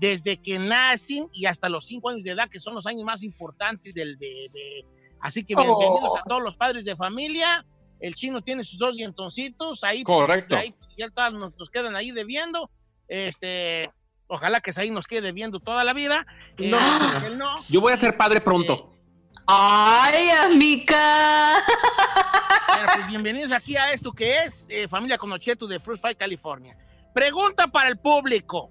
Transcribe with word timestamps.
desde 0.00 0.38
que 0.38 0.58
nacen 0.58 1.28
y 1.30 1.44
hasta 1.44 1.68
los 1.68 1.86
cinco 1.86 2.08
años 2.08 2.24
de 2.24 2.30
edad, 2.30 2.48
que 2.48 2.58
son 2.58 2.74
los 2.74 2.86
años 2.86 3.04
más 3.04 3.22
importantes 3.22 3.92
del 3.92 4.16
bebé. 4.16 4.86
Así 5.20 5.44
que 5.44 5.54
bienvenidos 5.54 6.16
a 6.18 6.26
todos 6.26 6.42
los 6.42 6.56
padres 6.56 6.86
de 6.86 6.96
familia. 6.96 7.66
El 8.00 8.14
chino 8.14 8.40
tiene 8.40 8.64
sus 8.64 8.78
dos 8.78 8.96
dientoncitos 8.96 9.84
ahí. 9.84 10.02
Correcto. 10.02 10.56
ahí 10.56 10.74
ya 10.96 11.10
todas 11.10 11.34
nos, 11.34 11.54
nos 11.58 11.68
quedan 11.68 11.94
ahí 11.96 12.12
debiendo. 12.12 12.70
Este, 13.08 13.90
ojalá 14.26 14.62
que 14.62 14.72
ahí 14.74 14.90
nos 14.90 15.06
quede 15.06 15.20
debiendo 15.20 15.60
toda 15.60 15.84
la 15.84 15.92
vida. 15.92 16.26
Eh, 16.56 16.72
él 17.26 17.36
no. 17.36 17.56
Yo 17.68 17.82
voy 17.82 17.92
a 17.92 17.96
ser 17.98 18.16
padre 18.16 18.40
pronto. 18.40 18.94
¡Ay, 19.46 20.30
amiga! 20.30 21.62
Pues 22.94 23.06
bienvenidos 23.08 23.52
aquí 23.52 23.76
a 23.76 23.92
esto 23.92 24.12
que 24.12 24.44
es 24.44 24.66
eh, 24.70 24.88
Familia 24.88 25.18
Conocheto 25.18 25.66
de 25.66 25.78
Fruit 25.78 26.00
Fight, 26.00 26.16
California. 26.16 26.78
Pregunta 27.12 27.66
para 27.66 27.88
el 27.88 27.98
público. 27.98 28.70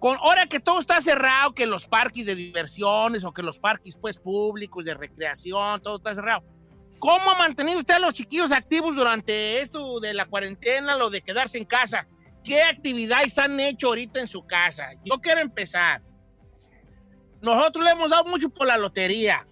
Con, 0.00 0.16
ahora 0.16 0.46
que 0.46 0.58
todo 0.58 0.80
está 0.80 1.00
cerrado, 1.00 1.54
que 1.54 1.66
los 1.66 1.86
parques 1.86 2.26
de 2.26 2.34
diversiones 2.34 3.22
o 3.22 3.32
que 3.32 3.42
los 3.42 3.58
parques 3.58 3.94
pues 4.00 4.16
públicos 4.16 4.84
de 4.84 4.94
recreación, 4.94 5.80
todo 5.82 5.98
está 5.98 6.14
cerrado. 6.14 6.42
¿Cómo 6.98 7.30
ha 7.30 7.34
mantenido 7.34 7.78
usted 7.78 7.94
a 7.94 7.98
los 7.98 8.14
chiquillos 8.14 8.50
activos 8.50 8.96
durante 8.96 9.60
esto 9.60 10.00
de 10.00 10.14
la 10.14 10.24
cuarentena, 10.24 10.96
lo 10.96 11.10
de 11.10 11.20
quedarse 11.22 11.58
en 11.58 11.66
casa? 11.66 12.06
¿Qué 12.42 12.62
actividades 12.62 13.38
han 13.38 13.60
hecho 13.60 13.88
ahorita 13.88 14.20
en 14.20 14.26
su 14.26 14.46
casa? 14.46 14.90
Yo 15.04 15.18
quiero 15.20 15.40
empezar. 15.40 16.02
Nosotros 17.42 17.84
le 17.84 17.90
hemos 17.90 18.10
dado 18.10 18.24
mucho 18.24 18.48
por 18.48 18.66
la 18.66 18.76
lotería. 18.76 19.46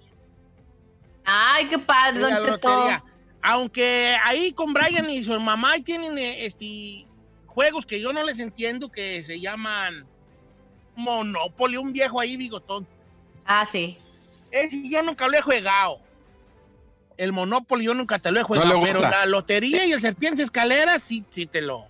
¡Ay, 1.24 1.68
qué 1.68 1.78
padre, 1.78 2.20
Don 2.20 2.36
Cheto! 2.36 3.02
Aunque 3.42 4.16
ahí 4.24 4.52
con 4.52 4.72
Brian 4.72 5.08
y 5.08 5.22
su 5.22 5.38
mamá 5.38 5.74
tienen 5.84 6.18
este, 6.18 7.06
juegos 7.46 7.86
que 7.86 8.00
yo 8.00 8.12
no 8.12 8.24
les 8.24 8.40
entiendo 8.40 8.90
que 8.90 9.22
se 9.22 9.38
llaman 9.38 10.06
Monopoly, 10.98 11.76
un 11.76 11.92
viejo 11.92 12.20
ahí 12.20 12.36
bigotón. 12.36 12.86
Ah, 13.46 13.66
sí. 13.70 13.96
Ese 14.50 14.88
yo 14.88 15.02
nunca 15.02 15.26
lo 15.28 15.36
he 15.36 15.40
jugado. 15.42 16.00
El 17.16 17.32
Monopoly 17.32 17.84
yo 17.86 17.94
nunca 17.94 18.18
te 18.18 18.30
lo 18.30 18.40
he 18.40 18.42
jugado, 18.42 18.80
pero 18.82 19.00
la 19.02 19.26
lotería 19.26 19.84
y 19.86 19.92
el 19.92 20.00
serpiente 20.00 20.42
escalera 20.42 20.98
sí, 20.98 21.24
sí 21.30 21.46
te 21.46 21.60
lo, 21.62 21.86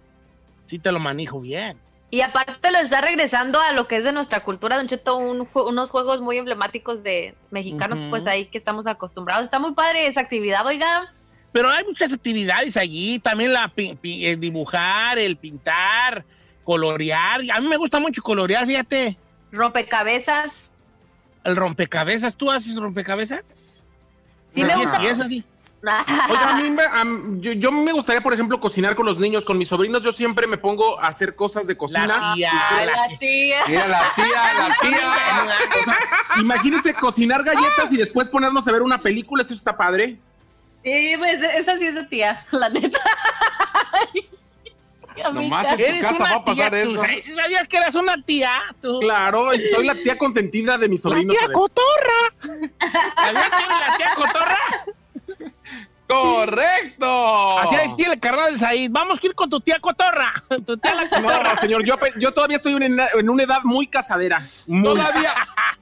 sí 0.65 0.79
te 0.79 0.91
lo 0.93 0.99
manejo 0.99 1.41
bien. 1.41 1.79
Y 2.11 2.23
aparte 2.23 2.71
lo 2.71 2.79
está 2.79 3.03
regresando 3.03 3.61
a 3.61 3.73
lo 3.73 3.87
que 3.87 3.97
es 3.97 4.05
de 4.05 4.13
nuestra 4.13 4.43
cultura, 4.43 4.77
Don 4.79 4.89
Cheto, 4.89 5.17
un 5.19 5.47
unos 5.53 5.91
juegos 5.91 6.23
muy 6.23 6.39
emblemáticos 6.39 7.03
de 7.03 7.35
mexicanos, 7.51 8.01
pues 8.09 8.27
ahí 8.27 8.47
que 8.47 8.57
estamos 8.57 8.87
acostumbrados. 8.87 9.45
Está 9.45 9.59
muy 9.59 9.73
padre 9.75 10.07
esa 10.07 10.21
actividad, 10.21 10.65
oiga. 10.67 11.13
Pero 11.53 11.71
hay 11.71 11.85
muchas 11.85 12.11
actividades 12.13 12.77
allí, 12.79 13.19
también 13.19 13.53
la 13.53 13.69
pi- 13.69 13.95
pi- 13.95 14.25
el 14.27 14.41
dibujar, 14.41 15.19
el 15.19 15.37
pintar, 15.37 16.25
colorear. 16.69 17.41
A 17.55 17.61
mí 17.63 17.67
me 17.67 17.79
gusta 17.79 17.99
mucho 17.99 18.21
colorear, 18.21 18.67
fíjate. 18.67 19.17
Rompecabezas. 19.53 20.71
El 21.43 21.57
rompecabezas, 21.57 22.37
¿tú 22.37 22.51
haces 22.51 22.77
rompecabezas? 22.77 23.57
Sí 24.55 24.63
me 24.63 24.77
gusta. 24.77 25.03
Y 25.03 25.07
eso 25.07 25.25
sí. 25.25 25.43
Oiga, 25.83 26.51
a 26.51 26.61
mí 26.61 26.71
me, 26.71 26.83
a 26.83 27.05
yo, 27.41 27.53
yo 27.53 27.73
me 27.73 27.91
gustaría, 27.93 28.21
por 28.21 28.35
ejemplo, 28.35 28.61
cocinar 28.61 28.95
con 28.97 29.07
los 29.07 29.19
niños, 29.19 29.47
con 29.47 29.57
mis 29.57 29.69
sobrinos. 29.69 30.03
Yo 30.03 30.13
siempre 30.13 30.47
me 30.47 30.59
pongo 30.59 31.01
a 31.01 31.07
hacer 31.07 31.35
cosas 31.35 31.67
de 31.67 31.75
cocina. 31.75 32.07
La 32.07 32.35
tía, 32.35 32.53
Ay, 32.69 32.87
la 32.87 32.93
la 32.93 33.19
tía. 33.19 33.59
Mira, 33.67 33.89
la 33.89 34.03
tía, 34.15 34.55
la 34.59 34.77
tía. 34.83 35.79
O 35.81 35.85
sea, 35.85 35.99
imagínense 36.39 36.93
cocinar 36.93 37.45
galletas 37.45 37.91
y 37.93 37.97
después 37.97 38.29
ponernos 38.29 38.69
a 38.69 38.73
ver 38.73 38.83
una 38.83 39.01
película, 39.01 39.41
eso 39.41 39.55
está 39.55 39.75
padre. 39.75 40.19
Sí, 40.85 41.15
pues 41.17 41.43
esa 41.43 41.79
sí 41.79 41.87
es 41.87 41.95
de 41.95 42.05
tía, 42.05 42.45
la 42.51 42.69
neta. 42.69 42.99
Nomás 45.33 45.67
en 45.67 45.77
tu 45.79 46.01
casa 46.03 46.15
una 46.15 46.31
va 46.31 46.37
a 46.37 46.45
pasar 46.45 46.71
tía, 46.71 46.83
tú 46.85 46.91
eso. 46.91 47.01
sabes- 47.01 47.25
¿sí 47.25 47.33
sabías 47.35 47.69
que 47.69 47.77
eres 47.77 47.95
una 47.95 48.23
tía? 48.23 48.53
Tú. 48.83 49.01
Claro, 49.01 49.49
soy 49.75 49.87
la 49.87 49.95
tía 49.95 50.17
consentida 50.19 50.79
de 50.79 50.89
mis 50.89 51.05
La 51.05 51.11
sobrinos. 51.11 51.37
tía 51.37 51.49
cotorra. 51.53 52.21
¿Sabías 52.41 53.51
que 53.51 53.65
eres 53.65 53.89
la 53.89 53.97
tía 53.97 54.15
cotorra? 54.15 54.59
¡Correcto! 56.07 57.59
Así 57.59 57.75
es, 57.75 57.97
tiene 57.97 58.15
el 58.15 58.21
carnal 58.21 58.53
de 58.53 58.59
Said. 58.59 58.91
Vamos 58.91 59.19
a 59.23 59.27
ir 59.27 59.35
con 59.35 59.51
tu 59.51 59.61
tía 59.61 59.79
cotorra. 59.79 60.33
Tu 60.67 60.77
tía 60.79 60.95
la 60.95 61.09
cotorra. 61.09 61.43
No, 61.55 61.57
señor, 61.57 61.85
yo, 61.85 62.33
todavía 62.33 62.57
estoy 62.57 62.75
en 62.75 62.93
una, 62.95 63.07
en 63.19 63.29
una 63.29 63.43
edad 63.43 63.61
muy 63.65 63.87
casadera. 63.89 64.47
Muy. 64.67 64.85
Todavía. 64.85 65.35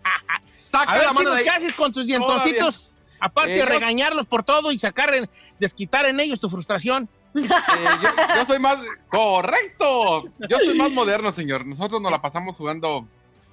Saca 0.71 0.91
A 0.93 0.95
ver, 0.99 1.07
la 1.07 1.13
mano 1.13 1.31
de 1.31 1.39
ahí. 1.39 1.45
¿qué 1.45 1.51
haces 1.51 1.73
con 1.75 1.93
tus 1.93 2.05
dientoncitos? 2.07 2.93
Aparte 3.21 3.53
Eh, 3.53 3.55
de 3.55 3.61
yo- 3.61 3.67
regañarlos 3.67 4.27
por 4.27 4.43
todo 4.43 4.73
y 4.73 4.79
sacar, 4.81 5.15
en- 5.15 5.31
desquitar 5.61 6.05
en 6.07 6.19
ellos 6.21 6.41
tu 6.41 6.51
frustración. 6.51 7.09
Eh, 7.35 7.47
yo, 8.03 8.09
yo 8.37 8.45
soy 8.47 8.59
más. 8.59 8.79
¡Correcto! 9.11 10.25
Yo 10.49 10.59
soy 10.65 10.77
más 10.79 10.91
moderno, 10.93 11.31
señor. 11.33 11.67
Nosotros 11.67 12.01
nos 12.01 12.11
la 12.11 12.21
pasamos 12.23 12.57
jugando. 12.57 13.07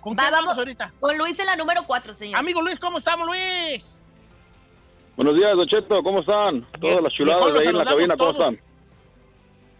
¿Con 0.09 0.17
Va, 0.17 0.23
vamos 0.31 0.45
vamos. 0.47 0.57
ahorita? 0.57 0.91
Con 0.99 1.17
Luis 1.17 1.37
en 1.39 1.45
la 1.45 1.55
número 1.55 1.83
4, 1.85 2.13
señor. 2.15 2.39
Amigo 2.39 2.61
Luis, 2.61 2.79
¿cómo 2.79 2.97
estamos, 2.97 3.27
Luis? 3.27 3.99
Buenos 5.15 5.35
días, 5.35 5.51
Don 5.55 5.67
Cheto, 5.67 6.01
¿cómo 6.01 6.21
están? 6.21 6.65
Todas 6.81 7.01
las 7.03 7.13
chuladas 7.13 7.53
de 7.53 7.59
ahí 7.59 7.67
en 7.67 7.77
la 7.77 7.85
cabina, 7.85 8.17
¿cómo 8.17 8.31
están? 8.31 8.57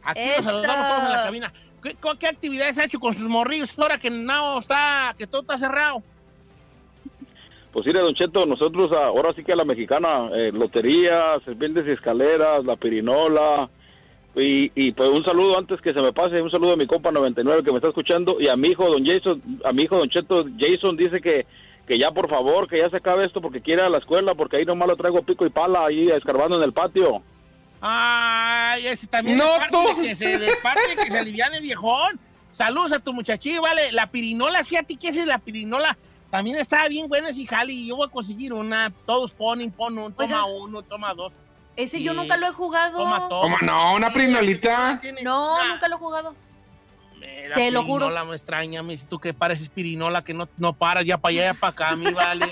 Aquí 0.04 0.22
nos 0.38 0.46
saludamos 0.46 0.88
todos 0.88 1.04
en 1.04 1.10
la 1.12 1.24
cabina. 1.24 1.54
¿Qué, 1.82 1.96
co- 1.96 2.16
qué 2.20 2.28
actividades 2.28 2.78
ha 2.78 2.84
hecho 2.84 3.00
con 3.00 3.14
sus 3.14 3.28
morrillos 3.28 3.78
ahora 3.80 3.98
que 3.98 4.10
no 4.12 4.60
está, 4.60 5.16
que 5.18 5.26
todo 5.26 5.42
está 5.42 5.58
cerrado? 5.58 6.04
Pues 7.72 7.86
mire, 7.88 8.00
Don 8.02 8.14
Cheto, 8.14 8.46
nosotros 8.46 8.90
ah, 8.96 9.06
ahora 9.06 9.34
sí 9.36 9.44
que 9.44 9.54
a 9.54 9.56
la 9.56 9.66
mexicana, 9.66 10.30
eh, 10.36 10.52
loterías, 10.52 11.42
serpientes 11.44 11.86
y 11.88 11.92
escaleras, 11.92 12.64
la 12.66 12.76
pirinola, 12.76 13.70
y, 14.40 14.72
y 14.76 14.92
pues 14.92 15.10
un 15.10 15.24
saludo 15.24 15.58
antes 15.58 15.80
que 15.82 15.94
se 15.94 16.02
me 16.02 16.12
pase, 16.14 16.42
un 16.42 16.52
saludo 16.52 16.74
a 16.74 16.78
mi 16.78 16.86
compa 16.88 17.12
99 17.12 17.64
que 17.64 17.72
me 17.72 17.78
está 17.78 17.90
escuchando, 17.90 18.38
y 18.40 18.48
a 18.48 18.56
mi 18.56 18.70
hijo, 18.70 18.90
Don 18.90 19.06
Jason, 19.06 19.42
a 19.66 19.72
mi 19.74 19.84
hijo, 19.84 19.98
Don 19.98 20.10
Cheto, 20.10 20.46
Jason 20.60 20.96
dice 20.98 21.20
que, 21.22 21.46
que 21.88 21.98
ya 21.98 22.12
por 22.12 22.30
favor, 22.30 22.68
que 22.68 22.78
ya 22.78 22.90
se 22.90 22.98
acabe 22.98 23.26
esto 23.26 23.42
porque 23.42 23.62
quiere 23.62 23.82
ir 23.82 23.88
a 23.88 23.90
la 23.90 23.98
escuela, 24.00 24.36
porque 24.36 24.58
ahí 24.58 24.66
nomás 24.66 24.88
lo 24.88 24.96
traigo 24.96 25.22
pico 25.24 25.46
y 25.46 25.50
pala 25.50 25.86
ahí 25.86 26.10
escarbando 26.10 26.58
en 26.58 26.64
el 26.64 26.74
patio. 26.74 27.22
Ay, 27.82 28.88
ese 28.88 29.08
también 29.08 29.38
No, 29.38 29.46
es 29.54 29.60
parte 29.60 29.78
tú. 29.96 30.02
que 30.02 30.16
se 30.16 30.38
de 30.38 30.52
parte 30.62 30.82
de 30.90 30.96
que 31.04 31.12
se 31.12 31.18
aliviane 31.18 31.58
el 31.58 31.64
viejón. 31.64 32.20
Saludos 32.52 32.92
a 32.94 33.00
tu 33.00 33.14
muchachillo, 33.14 33.62
vale. 33.62 33.92
La 33.92 34.08
pirinola, 34.08 34.64
fíjate 34.64 34.96
que 34.98 35.10
esa 35.10 35.22
es 35.22 35.28
la 35.28 35.40
pirinola. 35.40 35.98
También 36.30 36.58
está 36.58 36.88
bien 36.88 37.08
buena 37.08 37.30
ese 37.30 37.46
jali. 37.46 37.88
Yo 37.88 37.96
voy 37.96 38.08
a 38.08 38.12
conseguir 38.12 38.54
una. 38.54 38.92
Todos 39.06 39.32
ponen, 39.32 39.72
ponen, 39.72 40.00
un, 40.04 40.14
toma 40.14 40.46
Oiga. 40.46 40.60
uno, 40.64 40.82
toma 40.82 41.14
dos. 41.14 41.32
Ese 41.80 42.02
yo 42.02 42.14
nunca 42.14 42.36
lo 42.38 42.48
he 42.48 42.52
jugado. 42.52 42.98
Toma 42.98 43.30
todo. 43.30 43.42
¿Cómo 43.42 43.58
no? 43.62 43.94
Una 43.96 44.12
prinolita. 44.12 45.00
No, 45.24 45.56
una- 45.56 45.74
nunca 45.74 45.88
lo 45.88 45.96
he 45.96 46.00
jugado. 46.00 46.36
Mira, 47.18 47.56
Te 47.56 47.72
lo 47.72 47.84
juro. 47.84 48.06
pirinola 48.08 48.26
me 48.26 48.36
extraña, 48.36 48.84
me 48.84 48.94
dice 48.94 49.06
tú 49.10 49.20
que 49.20 49.34
pareces 49.34 49.70
pirinola, 49.70 50.24
que 50.24 50.34
no, 50.34 50.48
no 50.58 50.74
paras 50.74 51.06
ya 51.06 51.18
para 51.18 51.32
allá, 51.32 51.44
ya 51.46 51.54
para 51.54 51.72
acá, 51.72 51.96
mi 51.96 52.12
vale. 52.12 52.48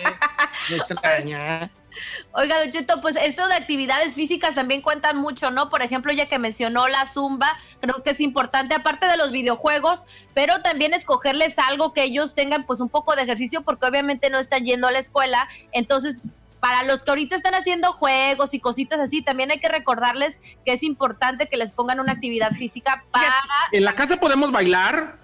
Me 0.69 0.75
extraña. 0.77 1.69
Oiga, 2.31 2.59
Don 2.59 2.69
Cheto, 2.71 3.01
pues 3.01 3.15
eso 3.15 3.47
de 3.47 3.55
actividades 3.55 4.13
físicas 4.13 4.53
también 4.55 4.81
cuentan 4.83 5.17
mucho, 5.17 5.49
¿no? 5.51 5.69
Por 5.69 5.81
ejemplo, 5.81 6.13
ya 6.13 6.27
que 6.27 6.37
mencionó 6.37 6.87
la 6.87 7.07
zumba, 7.07 7.57
creo 7.81 8.03
que 8.03 8.11
es 8.11 8.19
importante, 8.19 8.75
aparte 8.75 9.07
de 9.07 9.17
los 9.17 9.31
videojuegos, 9.31 10.05
pero 10.35 10.61
también 10.61 10.93
escogerles 10.93 11.57
algo 11.57 11.93
que 11.93 12.03
ellos 12.03 12.35
tengan 12.35 12.65
pues 12.67 12.79
un 12.81 12.89
poco 12.89 13.15
de 13.15 13.23
ejercicio, 13.23 13.61
porque 13.63 13.87
obviamente 13.87 14.29
no 14.29 14.37
están 14.37 14.63
yendo 14.63 14.87
a 14.87 14.91
la 14.91 14.99
escuela. 14.99 15.47
Entonces, 15.71 16.21
para 16.59 16.83
los 16.83 17.03
que 17.03 17.11
ahorita 17.11 17.35
están 17.35 17.55
haciendo 17.55 17.93
juegos 17.93 18.53
y 18.53 18.59
cositas 18.59 18.99
así, 18.99 19.21
también 19.21 19.51
hay 19.51 19.59
que 19.59 19.69
recordarles 19.69 20.39
que 20.65 20.73
es 20.73 20.83
importante 20.83 21.47
que 21.47 21.57
les 21.57 21.71
pongan 21.71 21.99
una 21.99 22.13
actividad 22.13 22.51
física 22.51 23.03
para... 23.11 23.33
¿En 23.71 23.83
la 23.83 23.93
casa 23.93 24.17
podemos 24.17 24.51
bailar? 24.51 25.19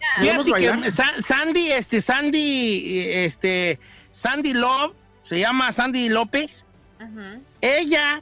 Sandy, 1.25 1.71
este, 1.71 2.01
Sandy, 2.01 3.09
este, 3.09 3.79
Sandy 4.11 4.53
Love, 4.53 4.93
se 5.21 5.39
llama 5.39 5.71
Sandy 5.71 6.09
López. 6.09 6.65
Ujú. 6.99 7.41
Ella 7.61 8.21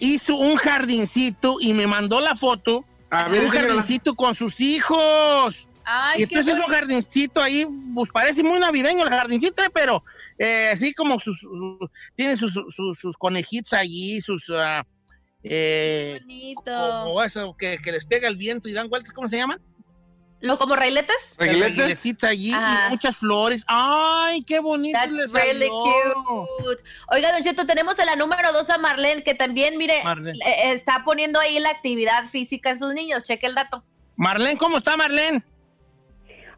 hizo 0.00 0.36
un 0.36 0.56
jardincito 0.56 1.56
y 1.60 1.72
me 1.72 1.86
mandó 1.86 2.20
la 2.20 2.34
foto. 2.34 2.84
A 3.10 3.24
de 3.24 3.30
ver, 3.30 3.44
un 3.44 3.50
jardincito 3.50 4.14
con 4.14 4.34
sus 4.34 4.60
hijos. 4.60 5.68
Ay, 5.92 6.22
y 6.22 6.26
qué 6.26 6.34
entonces 6.36 6.56
es 6.58 6.64
un 6.64 6.70
jardincito 6.72 7.42
ahí, 7.42 7.66
pues 7.94 8.10
parece 8.12 8.42
muy 8.44 8.60
navideño 8.60 9.02
el 9.02 9.08
jardincito, 9.10 9.62
eh, 9.62 9.70
pero 9.74 10.04
eh, 10.38 10.70
así 10.72 10.94
como 10.94 11.18
sus, 11.18 11.40
sus- 11.40 11.90
tiene 12.14 12.36
sus, 12.36 12.52
sus, 12.52 12.98
sus 12.98 13.16
conejitos 13.16 13.72
allí, 13.72 14.20
sus, 14.20 14.48
ah, 14.50 14.86
eh, 15.42 16.18
bonito. 16.20 17.04
como 17.04 17.22
eso 17.24 17.56
que, 17.58 17.78
que 17.78 17.92
les 17.92 18.04
pega 18.04 18.28
el 18.28 18.36
viento 18.36 18.68
y 18.68 18.72
dan 18.72 18.88
vueltas, 18.88 19.12
¿cómo 19.12 19.28
se 19.28 19.36
llaman? 19.38 19.60
¿Lo 20.42 20.56
como 20.56 20.74
railetes? 20.74 21.14
Reguilecitos 21.36 22.24
allí 22.30 22.52
Ajá. 22.52 22.86
y 22.86 22.90
muchas 22.92 23.14
flores. 23.16 23.62
¡Ay, 23.66 24.42
qué 24.42 24.58
bonito 24.60 24.98
That's 24.98 25.12
les 25.12 25.32
really 25.32 25.68
cute. 25.68 26.82
Oiga, 27.08 27.32
Don 27.32 27.42
Cheto, 27.42 27.66
tenemos 27.66 27.98
en 27.98 28.06
la 28.06 28.16
número 28.16 28.50
dos 28.54 28.70
a 28.70 28.78
Marlene, 28.78 29.22
que 29.22 29.34
también, 29.34 29.76
mire, 29.76 30.02
Marlene. 30.02 30.38
eh, 30.46 30.72
está 30.72 31.02
poniendo 31.04 31.38
ahí 31.40 31.58
la 31.58 31.68
actividad 31.68 32.24
física 32.24 32.70
en 32.70 32.78
sus 32.78 32.94
niños. 32.94 33.22
Cheque 33.22 33.46
el 33.46 33.54
dato. 33.54 33.84
Marlene, 34.16 34.56
¿cómo 34.56 34.78
está 34.78 34.96
Marlene? 34.96 35.42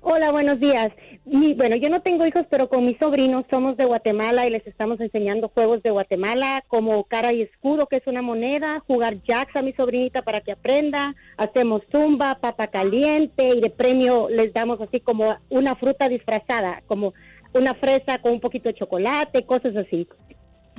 Hola, 0.05 0.33
buenos 0.33 0.59
días. 0.59 0.89
Mi- 1.25 1.55
bueno, 1.55 1.77
yo 1.77 1.89
no 1.89 2.03
tengo 2.03 2.27
hijos, 2.27 2.43
pero 2.51 2.69
con 2.69 2.85
mis 2.85 2.99
sobrinos 2.99 3.45
somos 3.49 3.77
de 3.77 3.85
Guatemala 3.85 4.45
y 4.45 4.51
les 4.51 4.67
estamos 4.67 5.01
enseñando 5.01 5.49
juegos 5.49 5.81
de 5.85 5.91
Guatemala 5.93 6.65
como 6.67 7.05
cara 7.05 7.33
y 7.33 7.43
escudo, 7.43 7.87
que 7.87 7.99
es 7.99 8.07
una 8.09 8.21
moneda, 8.21 8.81
jugar 8.89 9.23
jacks 9.23 9.55
a 9.55 9.63
mi 9.63 9.73
sobrinita 9.75 10.23
para 10.23 10.41
que 10.41 10.53
aprenda, 10.53 11.15
hacemos 11.37 11.83
zumba, 11.93 12.35
papa 12.41 12.67
caliente 12.67 13.47
y 13.47 13.61
de 13.61 13.71
premio 13.71 14.29
les 14.29 14.53
damos 14.53 14.81
así 14.81 14.99
como 14.99 15.37
una 15.51 15.77
fruta 15.77 16.09
disfrazada, 16.09 16.83
como 16.89 17.15
una 17.55 17.75
fresa 17.75 18.19
con 18.21 18.33
un 18.33 18.41
poquito 18.41 18.69
de 18.71 18.75
chocolate, 18.75 19.47
cosas 19.47 19.77
así. 19.77 20.09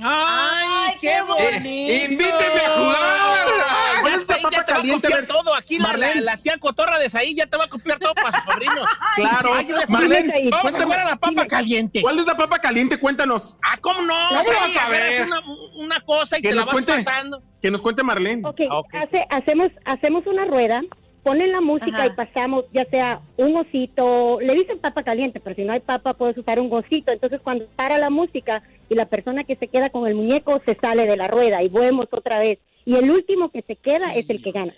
¡Ay, 0.06 0.66
Ay, 0.90 0.96
qué 1.00 1.22
bonito! 1.22 2.12
¡Invíteme 2.12 2.60
a 2.60 2.70
jugar! 2.76 3.46
Ya 3.48 4.00
¿Cuál 4.02 4.14
es 4.14 4.28
la 4.28 4.34
ahí, 4.34 4.42
papa 4.42 4.50
ya 4.56 4.64
te 4.64 4.72
va 4.72 4.78
a 4.78 4.80
caliente? 4.80 5.08
copiar 5.08 5.18
A 5.18 5.20
ver, 5.22 5.26
todo. 5.28 5.54
Aquí 5.54 5.78
la, 5.78 5.92
la, 5.96 6.14
la 6.16 6.36
tía 6.36 6.58
cotorra 6.58 6.98
de 6.98 7.08
Saí 7.08 7.34
ya 7.34 7.46
te 7.46 7.56
va 7.56 7.64
a 7.64 7.68
copiar 7.68 7.98
todo 7.98 8.14
para 8.14 8.32
sus 8.32 8.44
sobrinos. 8.52 8.86
Claro. 9.16 9.54
Ay. 9.54 9.68
Marlene, 9.88 10.50
Vamos 10.50 10.74
a 10.74 10.82
jugar 10.82 11.00
a 11.00 11.04
la 11.10 11.16
papa 11.16 11.46
caliente. 11.46 12.02
¿cuál 12.02 12.18
es 12.18 12.26
la 12.26 12.36
papa 12.36 12.58
caliente? 12.58 12.98
Cuéntanos. 12.98 13.56
Ah, 13.62 13.78
¿cómo 13.80 14.02
no? 14.02 14.14
¿Cómo 14.28 14.44
Saí, 14.44 14.74
vas 14.74 14.76
a 14.76 14.88
ver? 14.90 15.22
Una, 15.26 15.40
una 15.76 16.00
cosa 16.02 16.38
y 16.38 16.42
Que 16.42 16.48
te 16.50 16.54
la 16.54 16.60
nos 16.60 16.66
vas 16.66 16.72
cuente. 16.74 16.92
pasando. 16.92 17.42
Que 17.62 17.70
nos 17.70 17.80
cuente 17.80 18.02
Marlene. 18.02 18.46
Ok, 18.46 18.60
Ok. 18.70 18.94
hace- 18.94 19.26
hacemos, 19.30 19.68
hacemos 19.86 20.26
una 20.26 20.44
rueda, 20.44 20.82
ponen 21.22 21.50
la 21.50 21.62
música 21.62 21.96
Ajá. 22.02 22.06
y 22.08 22.10
pasamos 22.10 22.64
ya 22.74 22.84
sea 22.90 23.20
un 23.38 23.56
osito, 23.56 24.38
le 24.42 24.52
dicen 24.54 24.78
papa 24.80 25.02
caliente, 25.02 25.40
pero 25.40 25.56
si 25.56 25.62
no 25.62 25.72
hay 25.72 25.80
papa 25.80 26.12
puedes 26.12 26.36
usar 26.36 26.60
un 26.60 26.70
osito. 26.70 27.10
Entonces 27.10 27.40
cuando 27.42 27.66
para 27.74 27.96
la 27.96 28.10
música 28.10 28.62
y 28.88 28.94
la 28.94 29.06
persona 29.06 29.44
que 29.44 29.56
se 29.56 29.68
queda 29.68 29.90
con 29.90 30.06
el 30.06 30.14
muñeco 30.14 30.60
se 30.64 30.74
sale 30.76 31.06
de 31.06 31.16
la 31.16 31.28
rueda 31.28 31.62
y 31.62 31.68
vemos 31.68 32.06
otra 32.10 32.38
vez. 32.38 32.58
Y 32.84 32.96
el 32.96 33.10
último 33.10 33.50
que 33.50 33.62
se 33.62 33.76
queda 33.76 34.12
Sí. 34.12 34.20
es 34.20 34.30
el 34.30 34.42
que 34.42 34.52
gana. 34.52 34.74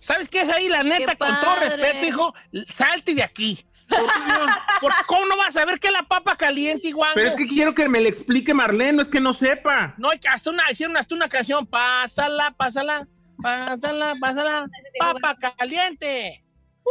¿Sabes 0.00 0.28
qué 0.28 0.40
es 0.40 0.50
ahí? 0.50 0.68
La 0.68 0.82
neta, 0.82 1.14
con 1.16 1.28
todo 1.40 1.56
respeto, 1.60 2.06
hijo, 2.06 2.34
salte 2.68 3.14
de 3.14 3.22
aquí. 3.22 3.64
Porque 4.80 4.94
¿Cómo 5.06 5.26
no 5.26 5.36
vas 5.36 5.56
a 5.56 5.64
ver 5.64 5.78
qué 5.78 5.88
es 5.88 5.92
la 5.92 6.02
papa 6.04 6.34
caliente, 6.36 6.88
igual? 6.88 7.12
Pero 7.14 7.28
es 7.28 7.36
que 7.36 7.46
quiero 7.46 7.74
que 7.74 7.88
me 7.88 8.00
le 8.00 8.08
explique 8.08 8.54
Marlene, 8.54 8.94
no 8.94 9.02
es 9.02 9.08
que 9.08 9.20
no 9.20 9.32
sepa. 9.34 9.94
No, 9.98 10.10
que- 10.10 10.28
hasta 10.28 10.50
una, 10.50 10.64
hicieron 10.72 10.96
hasta 10.96 11.14
una 11.14 11.28
canción. 11.28 11.66
Pásala, 11.66 12.52
pásala, 12.56 13.06
pásala, 13.40 14.14
pásala. 14.20 14.66
Papa 14.98 15.36
caliente. 15.58 16.42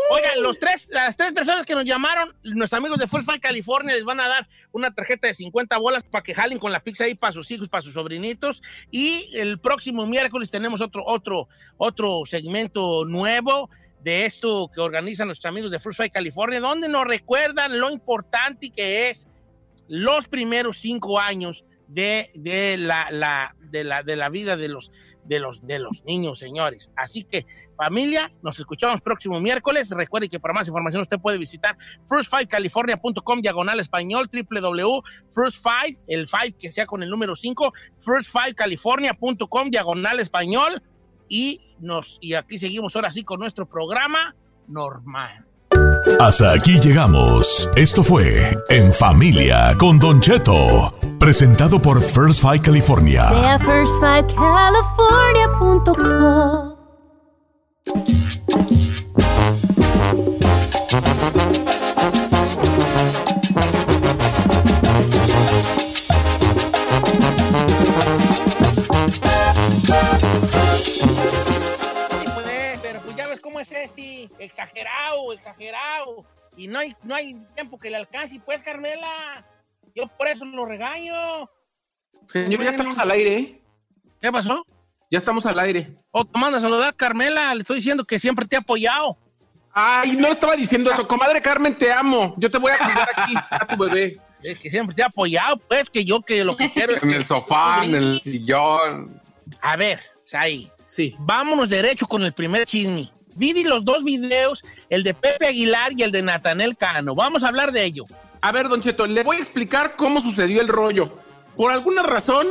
Oigan, 0.09 0.41
los 0.41 0.57
tres, 0.57 0.87
las 0.89 1.17
tres 1.17 1.33
personas 1.33 1.65
que 1.65 1.73
nos 1.75 1.83
llamaron, 1.85 2.33
nuestros 2.43 2.77
amigos 2.79 2.97
de 2.97 3.07
Full 3.07 3.21
Fight 3.23 3.41
California, 3.41 3.93
les 3.93 4.03
van 4.05 4.19
a 4.21 4.27
dar 4.27 4.47
una 4.71 4.93
tarjeta 4.93 5.27
de 5.27 5.33
50 5.33 5.77
bolas 5.77 6.03
para 6.03 6.23
que 6.23 6.33
jalen 6.33 6.59
con 6.59 6.71
la 6.71 6.79
pizza 6.81 7.03
ahí 7.03 7.15
para 7.15 7.33
sus 7.33 7.49
hijos, 7.51 7.67
para 7.69 7.81
sus 7.81 7.93
sobrinitos. 7.93 8.61
Y 8.89 9.29
el 9.33 9.59
próximo 9.59 10.05
miércoles 10.07 10.49
tenemos 10.49 10.79
otro, 10.81 11.03
otro, 11.05 11.49
otro 11.77 12.21
segmento 12.25 13.03
nuevo 13.05 13.69
de 14.01 14.25
esto 14.25 14.69
que 14.73 14.81
organizan 14.81 15.27
nuestros 15.27 15.49
amigos 15.49 15.71
de 15.71 15.79
Full 15.79 15.93
Fight 15.93 16.13
California, 16.13 16.59
donde 16.61 16.87
nos 16.87 17.05
recuerdan 17.05 17.77
lo 17.79 17.89
importante 17.91 18.69
que 18.69 19.09
es 19.09 19.27
los 19.87 20.27
primeros 20.27 20.77
cinco 20.77 21.19
años 21.19 21.65
de, 21.87 22.31
de 22.33 22.77
la, 22.77 23.11
la- 23.11 23.55
de, 23.59 23.83
la, 23.83 24.03
de 24.03 24.15
la 24.15 24.29
vida 24.29 24.55
de 24.57 24.67
los, 24.69 24.91
de, 25.31 25.39
los, 25.39 25.65
de 25.65 25.79
los 25.79 26.03
niños, 26.03 26.39
señores. 26.39 26.91
Así 26.97 27.23
que, 27.23 27.45
familia, 27.77 28.29
nos 28.43 28.59
escuchamos 28.59 28.99
próximo 28.99 29.39
miércoles. 29.39 29.89
Recuerde 29.89 30.27
que 30.27 30.41
para 30.41 30.53
más 30.53 30.67
información 30.67 31.01
usted 31.01 31.21
puede 31.21 31.37
visitar 31.37 31.77
first5california.com 32.09 33.39
diagonal 33.39 33.79
español 33.79 34.29
www.first5, 34.29 35.99
el 36.07 36.27
5 36.27 36.57
que 36.59 36.71
sea 36.73 36.85
con 36.85 37.01
el 37.01 37.09
número 37.09 37.37
5, 37.37 37.71
first5california.com 38.01 39.69
diagonal 39.69 40.19
español 40.19 40.83
y, 41.29 41.61
nos, 41.79 42.17
y 42.19 42.33
aquí 42.33 42.57
seguimos 42.57 42.93
ahora 42.97 43.09
sí 43.09 43.23
con 43.23 43.39
nuestro 43.39 43.65
programa 43.65 44.35
normal. 44.67 45.45
Hasta 46.19 46.53
aquí 46.53 46.79
llegamos. 46.79 47.69
Esto 47.75 48.03
fue 48.03 48.57
En 48.69 48.91
Familia 48.91 49.75
con 49.77 49.99
Don 49.99 50.19
Cheto. 50.19 50.93
Presentado 51.19 51.81
por 51.81 52.01
First 52.01 52.41
Five 52.41 52.61
California. 52.61 53.29
Exagerado, 74.51 75.33
exagerado. 75.33 76.25
Y 76.57 76.67
no 76.67 76.79
hay, 76.79 76.95
no 77.03 77.15
hay 77.15 77.33
tiempo 77.55 77.79
que 77.79 77.89
le 77.89 77.97
alcance, 77.97 78.39
pues, 78.45 78.61
Carmela. 78.61 79.45
Yo 79.95 80.07
por 80.17 80.27
eso 80.27 80.45
lo 80.45 80.65
regaño. 80.65 81.49
Señor, 82.27 82.63
ya 82.63 82.69
estamos 82.69 82.97
al 82.97 83.11
aire, 83.11 83.37
¿eh? 83.37 83.61
¿Qué 84.19 84.31
pasó? 84.31 84.65
Ya 85.09 85.17
estamos 85.17 85.45
al 85.45 85.59
aire. 85.59 85.97
Oh, 86.11 86.23
te 86.23 86.39
manda 86.39 86.57
a 86.57 86.61
saludar, 86.61 86.95
Carmela. 86.95 87.53
Le 87.55 87.61
estoy 87.61 87.77
diciendo 87.77 88.05
que 88.05 88.19
siempre 88.19 88.45
te 88.45 88.55
he 88.55 88.59
apoyado. 88.59 89.17
Ay, 89.73 90.17
no 90.17 90.27
estaba 90.27 90.55
diciendo 90.55 90.91
eso. 90.91 91.07
Comadre 91.07 91.41
Carmen, 91.41 91.77
te 91.77 91.91
amo. 91.91 92.35
Yo 92.37 92.51
te 92.51 92.57
voy 92.57 92.71
a 92.71 92.77
cuidar 92.77 93.09
aquí 93.15 93.33
a 93.49 93.67
tu 93.67 93.77
bebé. 93.77 94.17
Es 94.43 94.59
que 94.59 94.69
siempre 94.69 94.95
te 94.95 95.01
he 95.01 95.05
apoyado, 95.05 95.57
pues, 95.57 95.89
que 95.89 96.03
yo 96.03 96.21
que 96.21 96.43
lo 96.43 96.57
que 96.57 96.71
quiero 96.73 96.93
es 96.93 97.03
En 97.03 97.11
el 97.11 97.25
sofá, 97.25 97.85
en 97.85 97.95
el 97.95 98.19
sillón. 98.19 99.21
A 99.61 99.75
ver, 99.75 100.01
ahí. 100.33 100.69
Sí. 100.85 101.15
Vámonos 101.19 101.69
derecho 101.69 102.05
con 102.05 102.23
el 102.23 102.33
primer 102.33 102.65
chisme. 102.65 103.11
Vi 103.35 103.63
los 103.63 103.85
dos 103.85 104.03
videos, 104.03 104.63
el 104.89 105.03
de 105.03 105.13
Pepe 105.13 105.47
Aguilar 105.47 105.93
y 105.95 106.03
el 106.03 106.11
de 106.11 106.21
Natanel 106.21 106.77
Cano. 106.77 107.15
Vamos 107.15 107.43
a 107.43 107.47
hablar 107.47 107.71
de 107.71 107.83
ello. 107.83 108.05
A 108.41 108.51
ver, 108.51 108.69
Don 108.69 108.81
Cheto, 108.81 109.07
le 109.07 109.23
voy 109.23 109.37
a 109.37 109.39
explicar 109.39 109.95
cómo 109.95 110.21
sucedió 110.21 110.61
el 110.61 110.67
rollo. 110.67 111.11
Por 111.55 111.71
alguna 111.71 112.03
razón, 112.03 112.47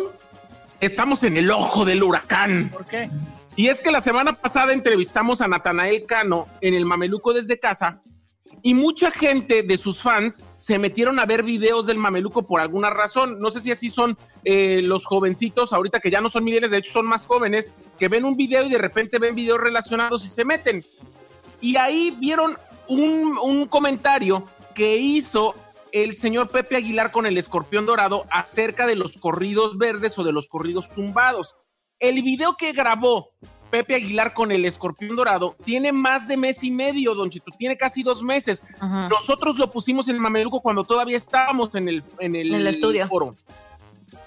estamos 0.81 1.23
en 1.25 1.37
el 1.37 1.51
ojo 1.51 1.85
del 1.85 2.03
huracán. 2.03 2.71
¿Por 2.71 2.87
qué? 2.87 3.11
Y 3.57 3.69
es 3.69 3.81
que 3.81 3.91
la 3.91 4.01
semana 4.01 4.35
pasada 4.35 4.73
entrevistamos 4.73 5.41
a 5.41 5.49
Natanael 5.49 6.07
Cano 6.07 6.47
en 6.61 6.75
el 6.75 6.85
Mameluco 6.85 7.33
desde 7.33 7.59
casa 7.59 8.01
y 8.62 8.75
mucha 8.75 9.11
gente 9.11 9.62
de 9.62 9.76
sus 9.76 10.00
fans 10.00 10.47
se 10.57 10.79
metieron 10.79 11.19
a 11.19 11.26
ver 11.26 11.43
videos 11.43 11.87
del 11.87 11.99
Mameluco 11.99 12.43
por 12.43 12.61
alguna 12.61 12.90
razón. 12.90 13.40
No 13.40 13.50
sé 13.50 13.61
si 13.61 13.71
así 13.71 13.88
son 13.88 14.17
eh, 14.45 14.81
los 14.83 15.07
jovencitos, 15.07 15.73
ahorita 15.73 16.00
que 16.00 16.11
ya 16.11 16.21
no 16.21 16.29
son 16.29 16.45
milenios, 16.45 16.71
de 16.71 16.79
hecho 16.79 16.93
son 16.93 17.07
más 17.07 17.26
jóvenes, 17.26 17.73
que 17.99 18.09
ven 18.09 18.25
un 18.25 18.37
video 18.37 18.64
y 18.64 18.71
de 18.71 18.79
repente 18.79 19.19
ven 19.19 19.35
videos 19.35 19.61
relacionados 19.61 20.25
y 20.25 20.29
se 20.29 20.45
meten. 20.45 20.85
Y 21.61 21.76
ahí 21.76 22.17
vieron 22.19 22.57
un, 22.88 23.38
un 23.38 23.67
comentario 23.67 24.45
que 24.75 24.97
hizo 24.97 25.55
el 25.93 26.14
señor 26.14 26.49
Pepe 26.49 26.76
Aguilar 26.76 27.11
con 27.12 27.26
el 27.26 27.38
escorpión 27.38 27.87
dorado 27.87 28.26
acerca 28.31 28.87
de 28.87 28.97
los 28.97 29.17
corridos 29.19 29.76
verdes 29.79 30.19
o 30.19 30.25
de 30.25 30.33
los 30.33 30.49
corridos 30.49 30.90
tumbados. 30.95 31.57
El 31.99 32.23
video 32.23 32.57
que 32.57 32.73
grabó 32.73 33.33
Pepe 33.71 33.95
Aguilar 33.95 34.35
con 34.35 34.53
el 34.53 34.65
escorpión 34.65 35.17
dorado 35.17 35.57
tiene 35.65 35.93
más 35.93 36.27
de 36.27 36.37
mes 36.37 36.62
y 36.65 36.71
medio, 36.71 37.15
Don 37.15 37.31
Chito, 37.31 37.53
tiene 37.57 37.77
casi 37.77 38.03
dos 38.03 38.23
meses. 38.23 38.62
Nosotros 39.09 39.59
lo 39.59 39.71
pusimos 39.71 40.09
en 40.09 40.17
el 40.17 40.21
Mameluco 40.21 40.61
cuando 40.61 40.85
todavía 40.85 41.17
estábamos 41.17 41.75
en 41.75 41.89
el, 41.89 42.03
en 42.19 42.35
el, 42.37 42.49
En 42.55 42.61
el 42.61 42.67
estudio. 42.67 43.09
foro. 43.09 43.35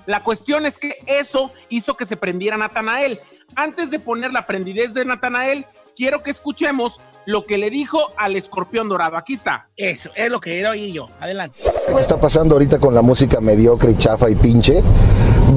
La 0.06 0.24
cuestión 0.24 0.66
es 0.66 0.78
que 0.78 0.96
eso 1.08 1.52
hizo 1.70 1.96
que 1.96 2.06
se 2.06 2.18
prendiera 2.18 2.58
Natanael. 2.58 3.20
Antes 3.56 3.92
de 3.92 4.00
poner 4.00 4.34
la 4.34 4.46
prendidez 4.46 4.94
de 4.94 5.06
Natanael, 5.06 5.66
quiero 5.96 6.24
que 6.24 6.32
escuchemos 6.32 7.00
lo 7.26 7.46
que 7.46 7.58
le 7.58 7.70
dijo 7.70 8.00
al 8.18 8.36
escorpión 8.36 8.90
dorado. 8.90 9.16
Aquí 9.16 9.34
está. 9.34 9.68
Eso, 9.78 10.10
es 10.16 10.30
lo 10.30 10.42
que 10.42 10.60
era 10.60 10.76
yo. 10.76 11.06
Adelante. 11.20 11.60
¿Qué 11.88 12.00
está 12.02 12.20
pasando 12.20 12.56
ahorita 12.56 12.80
con 12.80 12.94
la 12.94 13.02
música 13.02 13.40
mediocre 13.40 13.92
y 13.92 13.98
chafa 13.98 14.30
y 14.30 14.36
pinche? 14.36 14.82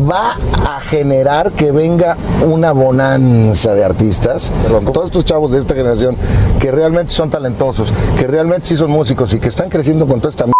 Va 0.08 0.36
a 0.66 0.80
generar 0.80 1.52
que 1.52 1.72
venga 1.72 2.16
una 2.44 2.72
bonanza 2.72 3.74
de 3.74 3.84
artistas. 3.84 4.52
Perdón, 4.62 4.92
todos 4.92 5.06
estos 5.06 5.24
chavos 5.24 5.50
de 5.50 5.58
esta 5.58 5.74
generación 5.74 6.16
que 6.60 6.70
realmente 6.70 7.12
son 7.12 7.30
talentosos, 7.30 7.92
que 8.18 8.26
realmente 8.26 8.68
sí 8.68 8.76
son 8.76 8.90
músicos 8.90 9.32
y 9.34 9.40
que 9.40 9.48
están 9.48 9.68
creciendo 9.68 10.06
con 10.06 10.20
toda 10.20 10.30
esta 10.30 10.44
m- 10.44 10.52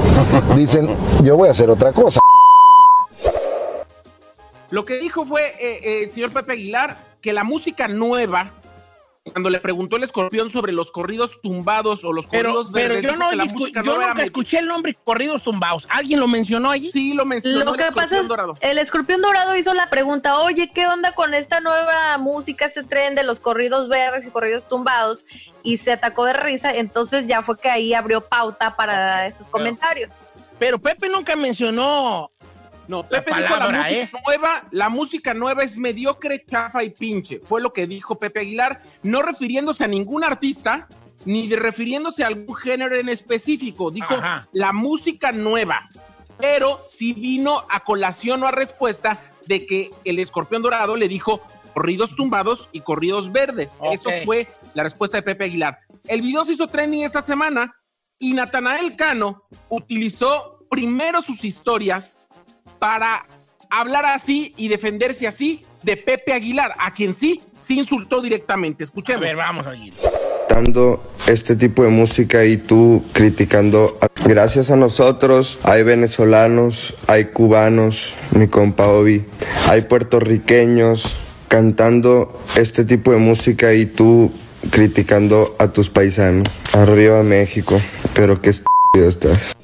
dicen, 0.56 0.94
yo 1.22 1.36
voy 1.36 1.48
a 1.48 1.52
hacer 1.52 1.70
otra 1.70 1.92
cosa. 1.92 2.20
Lo 4.70 4.84
que 4.84 4.98
dijo 4.98 5.24
fue 5.24 5.48
eh, 5.60 5.80
eh, 5.82 6.00
el 6.04 6.10
señor 6.10 6.32
Pepe 6.32 6.52
Aguilar 6.52 6.96
que 7.20 7.32
la 7.32 7.44
música 7.44 7.88
nueva, 7.88 8.50
cuando 9.30 9.50
le 9.50 9.60
preguntó 9.60 9.96
el 9.96 10.02
escorpión 10.02 10.50
sobre 10.50 10.72
los 10.72 10.90
corridos 10.90 11.40
tumbados 11.40 12.02
o 12.04 12.12
los 12.12 12.26
Pero, 12.26 12.50
corridos 12.50 12.70
pero 12.72 12.88
verdes, 12.88 13.04
yo, 13.04 13.10
dijo 13.12 13.22
no, 13.22 13.32
la 13.32 13.44
yo 13.44 13.82
nueva 13.82 14.06
nunca 14.08 14.12
era 14.12 14.24
escuché 14.24 14.58
el 14.58 14.66
nombre 14.66 14.96
corridos 15.04 15.42
tumbados. 15.42 15.86
¿Alguien 15.88 16.18
lo 16.18 16.26
mencionó 16.26 16.70
allí? 16.70 16.90
Sí, 16.90 17.14
lo 17.14 17.24
mencionó 17.24 17.64
Lo 17.64 17.74
el 17.74 17.78
que 17.78 17.84
pasa 17.92 18.00
escorpión 18.00 18.22
es, 18.22 18.28
dorado. 18.28 18.54
el 18.60 18.78
escorpión 18.78 19.22
dorado 19.22 19.56
hizo 19.56 19.74
la 19.74 19.88
pregunta, 19.88 20.40
oye, 20.40 20.70
¿qué 20.74 20.88
onda 20.88 21.12
con 21.14 21.34
esta 21.34 21.60
nueva 21.60 22.18
música, 22.18 22.66
este 22.66 22.82
tren 22.82 23.14
de 23.14 23.22
los 23.22 23.38
corridos 23.38 23.88
verdes 23.88 24.26
y 24.26 24.30
corridos 24.30 24.66
tumbados? 24.66 25.24
Y 25.62 25.78
se 25.78 25.92
atacó 25.92 26.24
de 26.24 26.32
risa, 26.32 26.74
entonces 26.74 27.28
ya 27.28 27.42
fue 27.42 27.56
que 27.56 27.70
ahí 27.70 27.94
abrió 27.94 28.22
pauta 28.22 28.74
para 28.74 29.28
estos 29.28 29.48
comentarios. 29.48 30.32
Pero 30.58 30.80
Pepe 30.80 31.08
nunca 31.08 31.36
mencionó. 31.36 32.31
No, 32.88 33.06
Pepe 33.06 33.32
dijo 33.34 33.56
la 33.56 33.68
música 33.68 33.90
¿eh? 33.90 34.10
nueva, 34.26 34.64
la 34.70 34.88
música 34.88 35.34
nueva 35.34 35.62
es 35.62 35.76
mediocre, 35.76 36.44
chafa 36.44 36.82
y 36.82 36.90
pinche. 36.90 37.40
Fue 37.40 37.60
lo 37.60 37.72
que 37.72 37.86
dijo 37.86 38.18
Pepe 38.18 38.40
Aguilar, 38.40 38.82
no 39.02 39.22
refiriéndose 39.22 39.84
a 39.84 39.88
ningún 39.88 40.24
artista, 40.24 40.88
ni 41.24 41.48
de 41.48 41.56
refiriéndose 41.56 42.24
a 42.24 42.28
algún 42.28 42.54
género 42.54 42.96
en 42.96 43.08
específico. 43.08 43.90
Dijo 43.90 44.14
Ajá. 44.14 44.48
la 44.52 44.72
música 44.72 45.32
nueva. 45.32 45.88
Pero 46.38 46.80
sí 46.88 47.12
vino 47.12 47.64
a 47.70 47.84
colación 47.84 48.42
o 48.42 48.48
a 48.48 48.50
respuesta 48.50 49.20
de 49.46 49.66
que 49.66 49.90
el 50.04 50.18
escorpión 50.18 50.62
dorado 50.62 50.96
le 50.96 51.08
dijo 51.08 51.40
corridos 51.72 52.14
tumbados 52.16 52.68
y 52.72 52.80
corridos 52.80 53.30
verdes. 53.32 53.78
Eso 53.92 54.10
fue 54.24 54.48
la 54.74 54.82
respuesta 54.82 55.18
de 55.18 55.22
Pepe 55.22 55.44
Aguilar. 55.44 55.78
El 56.06 56.22
video 56.22 56.44
se 56.44 56.52
hizo 56.52 56.66
trending 56.66 57.02
esta 57.02 57.22
semana 57.22 57.76
y 58.18 58.32
Natanael 58.34 58.96
Cano 58.96 59.44
utilizó 59.68 60.66
primero 60.70 61.20
sus 61.22 61.44
historias 61.44 62.18
para 62.82 63.24
hablar 63.70 64.04
así 64.06 64.54
y 64.56 64.66
defenderse 64.66 65.28
así 65.28 65.62
de 65.84 65.96
Pepe 65.96 66.32
Aguilar, 66.32 66.74
a 66.80 66.92
quien 66.92 67.14
sí, 67.14 67.40
sí 67.56 67.78
insultó 67.78 68.20
directamente. 68.20 68.82
A 68.82 68.86
Escuchemos. 68.86 69.20
ver, 69.20 69.36
vamos 69.36 69.64
a 69.68 69.70
oír. 69.70 69.94
dando 70.48 71.00
este 71.28 71.54
tipo 71.54 71.84
de 71.84 71.90
música 71.90 72.44
y 72.44 72.56
tú 72.56 73.04
criticando. 73.12 73.96
Gracias 74.24 74.72
a 74.72 74.76
nosotros 74.76 75.60
hay 75.62 75.84
venezolanos, 75.84 76.96
hay 77.06 77.26
cubanos, 77.26 78.14
mi 78.32 78.48
compa 78.48 78.88
Obi, 78.88 79.24
hay 79.70 79.82
puertorriqueños 79.82 81.16
cantando 81.46 82.36
este 82.56 82.84
tipo 82.84 83.12
de 83.12 83.18
música 83.18 83.74
y 83.74 83.86
tú 83.86 84.32
criticando 84.72 85.54
a 85.60 85.68
tus 85.68 85.88
paisanos. 85.88 86.48
Arriba 86.72 87.22
México, 87.22 87.80
pero 88.12 88.40
qué 88.42 88.50
estúpido 88.50 89.06
estás. 89.08 89.54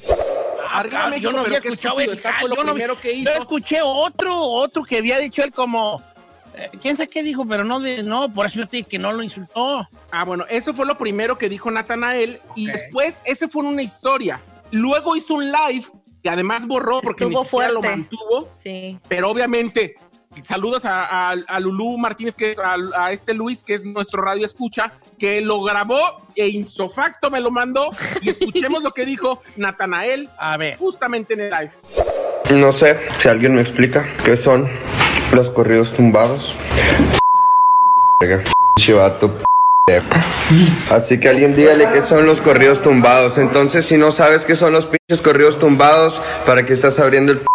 Arriba 0.79 1.05
Ah, 1.05 1.09
México, 1.09 1.23
yo 1.31 1.37
no 1.37 1.43
pero 1.43 1.55
había 1.57 1.69
escuchado 1.69 1.99
ese. 1.99 2.15
está, 2.15 2.33
fue 2.39 2.49
lo 2.49 2.55
yo, 2.55 2.63
no, 2.63 2.71
primero 2.73 2.99
que 2.99 3.15
yo 3.15 3.31
hizo. 3.31 3.41
escuché 3.41 3.79
otro, 3.81 4.35
otro 4.41 4.83
que 4.83 4.97
había 4.97 5.19
dicho 5.19 5.43
él 5.43 5.51
como. 5.51 6.01
eh, 6.55 6.69
¿Quién 6.81 6.95
sabe 6.97 7.09
qué 7.09 7.23
dijo? 7.23 7.45
Pero 7.47 7.63
no, 7.63 7.79
de, 7.79 8.03
no, 8.03 8.33
por 8.33 8.45
eso 8.45 8.59
yo 8.59 8.67
te 8.67 8.77
dije 8.77 8.89
que 8.89 8.99
no 8.99 9.11
lo 9.13 9.21
insultó. 9.23 9.87
Ah, 10.11 10.23
bueno, 10.25 10.45
eso 10.49 10.73
fue 10.73 10.85
lo 10.85 10.97
primero 10.97 11.37
que 11.37 11.49
dijo 11.49 11.69
Natanael 11.71 12.39
y 12.55 12.67
después 12.67 13.21
ese 13.25 13.47
fue 13.47 13.63
una 13.63 13.81
historia. 13.81 14.39
Luego 14.71 15.15
hizo 15.15 15.33
un 15.35 15.51
live 15.51 15.85
que 16.21 16.29
además 16.29 16.65
borró 16.67 17.01
porque 17.01 17.23
Estuvo 17.23 17.39
ni 17.41 17.45
siquiera 17.45 17.71
lo 17.71 17.81
mantuvo, 17.81 18.47
Sí. 18.63 18.99
pero 19.07 19.29
obviamente 19.29 19.95
saludos 20.41 20.85
a, 20.85 21.31
a, 21.31 21.35
a 21.47 21.59
Lulú 21.59 21.97
Martínez, 21.97 22.35
que 22.35 22.51
es 22.51 22.59
a, 22.59 22.75
a 22.97 23.11
este 23.11 23.33
Luis, 23.33 23.63
que 23.63 23.73
es 23.73 23.85
nuestro 23.85 24.21
radio 24.21 24.45
escucha, 24.45 24.91
que 25.17 25.41
lo 25.41 25.61
grabó 25.63 25.99
e 26.35 26.47
insofacto 26.47 27.29
me 27.29 27.41
lo 27.41 27.51
mandó 27.51 27.91
y 28.21 28.29
escuchemos 28.29 28.83
lo 28.83 28.91
que 28.91 29.05
dijo 29.05 29.41
Natanael 29.57 30.29
A 30.37 30.57
ver. 30.57 30.77
justamente 30.77 31.33
en 31.33 31.41
el 31.41 31.49
live. 31.49 31.71
No 32.53 32.71
sé 32.71 32.97
si 33.19 33.27
alguien 33.27 33.55
me 33.55 33.61
explica 33.61 34.07
qué 34.23 34.35
son 34.37 34.67
los 35.33 35.49
corridos 35.51 35.91
tumbados. 35.93 36.55
Verga, 38.21 38.43
pinche 38.75 38.93
vato, 38.93 39.31
pendejo. 39.85 40.07
Así 40.91 41.19
que 41.19 41.29
alguien 41.29 41.55
dígale 41.55 41.89
qué 41.91 42.01
son 42.01 42.25
los 42.25 42.41
corridos 42.41 42.81
tumbados. 42.81 43.37
Entonces, 43.37 43.85
si 43.85 43.97
no 43.97 44.11
sabes 44.11 44.45
qué 44.45 44.55
son 44.55 44.73
los 44.73 44.85
pinches 44.87 45.21
corridos 45.21 45.59
tumbados, 45.59 46.21
¿para 46.45 46.65
qué 46.65 46.73
estás 46.73 46.99
abriendo 46.99 47.31
el 47.31 47.39
p 47.39 47.45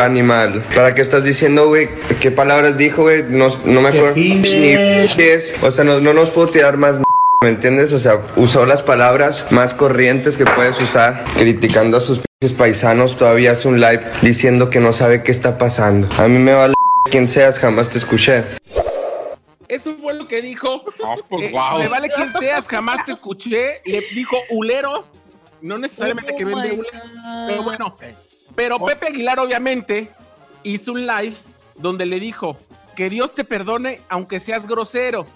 animal? 0.00 0.62
¿Para 0.74 0.94
qué 0.94 1.00
estás 1.02 1.24
diciendo, 1.24 1.68
güey? 1.68 1.88
¿Qué 2.20 2.30
palabras 2.30 2.76
dijo, 2.76 3.02
güey? 3.02 3.22
No, 3.24 3.48
no 3.64 3.80
me 3.80 3.88
acuerdo 3.88 4.14
ni 4.16 4.42
qué 4.42 5.34
es. 5.34 5.62
O 5.62 5.70
sea, 5.70 5.84
no, 5.84 6.00
no 6.00 6.12
nos 6.12 6.30
puedo 6.30 6.48
tirar 6.48 6.76
más 6.76 6.96
¿Me 7.42 7.48
entiendes? 7.48 7.92
O 7.92 7.98
sea, 7.98 8.20
usó 8.36 8.66
las 8.66 8.84
palabras 8.84 9.50
más 9.50 9.74
corrientes 9.74 10.36
que 10.36 10.44
puedes 10.44 10.80
usar, 10.80 11.24
criticando 11.36 11.96
a 11.96 12.00
sus 12.00 12.20
paisanos. 12.56 13.16
Todavía 13.16 13.50
hace 13.50 13.66
un 13.66 13.80
live 13.80 14.00
diciendo 14.20 14.70
que 14.70 14.78
no 14.78 14.92
sabe 14.92 15.24
qué 15.24 15.32
está 15.32 15.58
pasando. 15.58 16.06
A 16.18 16.28
mí 16.28 16.38
me 16.38 16.54
vale 16.54 16.74
quien 17.10 17.26
seas, 17.26 17.58
jamás 17.58 17.88
te 17.88 17.98
escuché. 17.98 18.44
Eso 19.66 19.96
fue 20.00 20.14
lo 20.14 20.28
que 20.28 20.40
dijo. 20.40 20.84
pues, 21.28 21.46
Eh, 21.46 21.50
wow. 21.50 21.78
Me 21.80 21.88
vale 21.88 22.10
quien 22.10 22.30
seas, 22.30 22.68
jamás 22.68 23.04
te 23.04 23.10
escuché. 23.10 23.80
Le 23.86 24.02
dijo 24.14 24.36
ulero. 24.50 25.04
No 25.62 25.78
necesariamente 25.78 26.36
que 26.36 26.44
vende 26.44 26.72
ules, 26.72 27.10
pero 27.48 27.64
bueno. 27.64 27.96
Pero 28.54 28.78
Pepe 28.78 29.06
Aguilar, 29.06 29.38
obviamente, 29.38 30.10
hizo 30.62 30.92
un 30.92 31.06
live 31.06 31.34
donde 31.76 32.06
le 32.06 32.20
dijo 32.20 32.56
que 32.96 33.08
Dios 33.08 33.34
te 33.34 33.44
perdone 33.44 34.00
aunque 34.08 34.40
seas 34.40 34.66
grosero. 34.66 35.26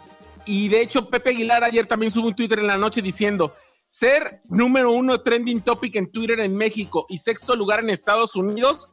Y 0.45 0.69
de 0.69 0.83
hecho, 0.83 1.09
Pepe 1.09 1.31
Aguilar 1.31 1.65
ayer 1.65 1.87
también 1.87 2.13
subió 2.13 2.29
un 2.29 2.37
Twitter 2.37 2.59
en 2.59 2.67
la 2.67 2.77
noche 2.77 3.03
diciendo: 3.03 3.55
ser 3.89 4.41
número 4.49 4.93
uno 4.93 5.21
trending 5.21 5.61
topic 5.63 5.97
en 5.97 6.11
Twitter 6.13 6.41
en 6.41 6.55
México 6.57 7.07
y 7.09 7.19
sexto 7.19 7.57
lugar 7.57 7.81
en 7.81 7.91
Estados 7.91 8.37
Unidos 8.37 8.93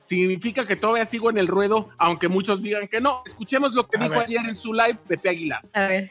significa 0.00 0.64
que 0.64 0.76
todavía 0.76 1.04
sigo 1.04 1.30
en 1.30 1.38
el 1.38 1.48
ruedo, 1.48 1.88
aunque 1.98 2.28
muchos 2.28 2.62
digan 2.62 2.86
que 2.86 3.00
no. 3.00 3.22
Escuchemos 3.26 3.72
lo 3.72 3.88
que 3.88 3.98
A 3.98 4.04
dijo 4.04 4.14
ver. 4.14 4.22
ayer 4.22 4.40
en 4.46 4.54
su 4.54 4.72
live 4.72 4.98
Pepe 5.08 5.30
Aguilar. 5.30 5.62
A 5.72 5.88
ver. 5.88 6.10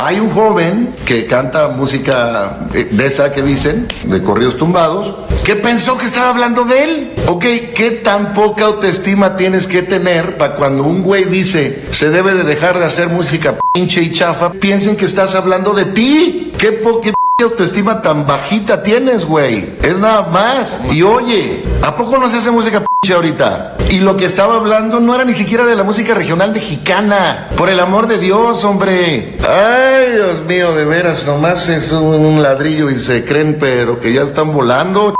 Hay 0.00 0.20
un 0.20 0.30
joven 0.30 0.94
que 1.04 1.26
canta 1.26 1.68
música 1.70 2.68
eh, 2.72 2.88
de 2.92 3.06
esa 3.06 3.32
que 3.32 3.42
dicen, 3.42 3.88
de 4.04 4.22
corridos 4.22 4.56
tumbados, 4.56 5.16
que 5.44 5.56
pensó 5.56 5.98
que 5.98 6.06
estaba 6.06 6.28
hablando 6.28 6.64
de 6.64 6.84
él. 6.84 7.12
Ok, 7.26 7.44
¿qué 7.74 8.00
tan 8.04 8.32
poca 8.32 8.66
autoestima 8.66 9.36
tienes 9.36 9.66
que 9.66 9.82
tener 9.82 10.38
para 10.38 10.54
cuando 10.54 10.84
un 10.84 11.02
güey 11.02 11.24
dice 11.24 11.86
se 11.90 12.10
debe 12.10 12.34
de 12.34 12.44
dejar 12.44 12.78
de 12.78 12.84
hacer 12.84 13.08
música 13.08 13.58
pinche 13.74 14.00
y 14.00 14.12
chafa, 14.12 14.52
piensen 14.52 14.96
que 14.96 15.04
estás 15.04 15.34
hablando 15.34 15.74
de 15.74 15.86
ti? 15.86 16.52
¿Qué 16.56 16.72
poca 16.72 17.10
autoestima 17.44 18.02
tan 18.02 18.26
bajita 18.26 18.82
tienes, 18.82 19.24
güey? 19.24 19.76
Es 19.82 19.98
nada 20.00 20.22
más. 20.22 20.80
Y 20.90 21.02
oye, 21.02 21.62
¿a 21.82 21.94
poco 21.94 22.18
no 22.18 22.28
se 22.28 22.38
hace 22.38 22.50
música 22.50 22.84
pinche 22.84 23.14
ahorita? 23.14 23.76
Y 23.90 24.00
lo 24.00 24.16
que 24.16 24.24
estaba 24.24 24.56
hablando 24.56 24.98
no 24.98 25.14
era 25.14 25.24
ni 25.24 25.32
siquiera 25.32 25.64
de 25.64 25.76
la 25.76 25.84
música 25.84 26.14
regional 26.14 26.50
mexicana. 26.50 27.48
Por 27.56 27.68
el 27.68 27.78
amor 27.78 28.08
de 28.08 28.18
Dios, 28.18 28.64
hombre. 28.64 29.36
Ay, 29.48 30.12
Dios 30.14 30.44
mío, 30.46 30.74
de 30.74 30.84
veras, 30.84 31.26
nomás 31.26 31.68
es 31.68 31.92
un, 31.92 32.24
un 32.24 32.42
ladrillo 32.42 32.90
y 32.90 32.98
se 32.98 33.24
creen, 33.24 33.56
pero 33.60 34.00
que 34.00 34.12
ya 34.12 34.22
están 34.22 34.52
volando. 34.52 35.14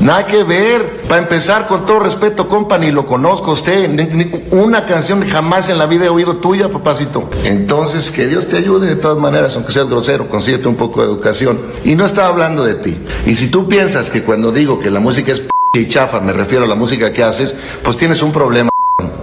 Nada 0.00 0.26
que 0.26 0.42
ver. 0.42 1.02
Para 1.08 1.22
empezar, 1.22 1.68
con 1.68 1.86
todo 1.86 2.00
respeto, 2.00 2.48
compa, 2.48 2.76
ni 2.76 2.90
lo 2.90 3.06
conozco 3.06 3.50
a 3.52 3.54
usted. 3.54 3.88
Ni- 3.88 4.04
ni 4.24 4.30
una 4.50 4.84
canción 4.84 5.26
jamás 5.26 5.68
en 5.68 5.78
la 5.78 5.86
vida 5.86 6.06
he 6.06 6.08
oído 6.08 6.36
tuya, 6.38 6.68
papacito. 6.68 7.30
Entonces, 7.44 8.10
que 8.10 8.26
Dios 8.26 8.48
te 8.48 8.56
ayude 8.56 8.88
de 8.88 8.96
todas 8.96 9.16
maneras, 9.18 9.54
aunque 9.54 9.72
seas 9.72 9.88
grosero, 9.88 10.28
consíguete 10.28 10.66
un 10.66 10.74
poco 10.76 11.00
de 11.02 11.06
educación. 11.06 11.60
Y 11.84 11.94
no 11.94 12.04
estaba 12.04 12.28
hablando 12.28 12.64
de 12.64 12.74
ti. 12.74 12.96
Y 13.26 13.36
si 13.36 13.48
tú 13.50 13.68
piensas 13.68 14.10
que 14.10 14.22
cuando 14.22 14.50
digo 14.50 14.80
que 14.80 14.90
la 14.90 15.00
música 15.00 15.30
es 15.32 15.40
p 15.40 15.48
y 15.80 15.88
chafa, 15.88 16.20
me 16.20 16.32
refiero 16.32 16.64
a 16.64 16.68
la 16.68 16.74
música 16.74 17.12
que 17.12 17.22
haces, 17.22 17.56
pues 17.82 17.96
tienes 17.96 18.22
un 18.22 18.32
problema, 18.32 18.70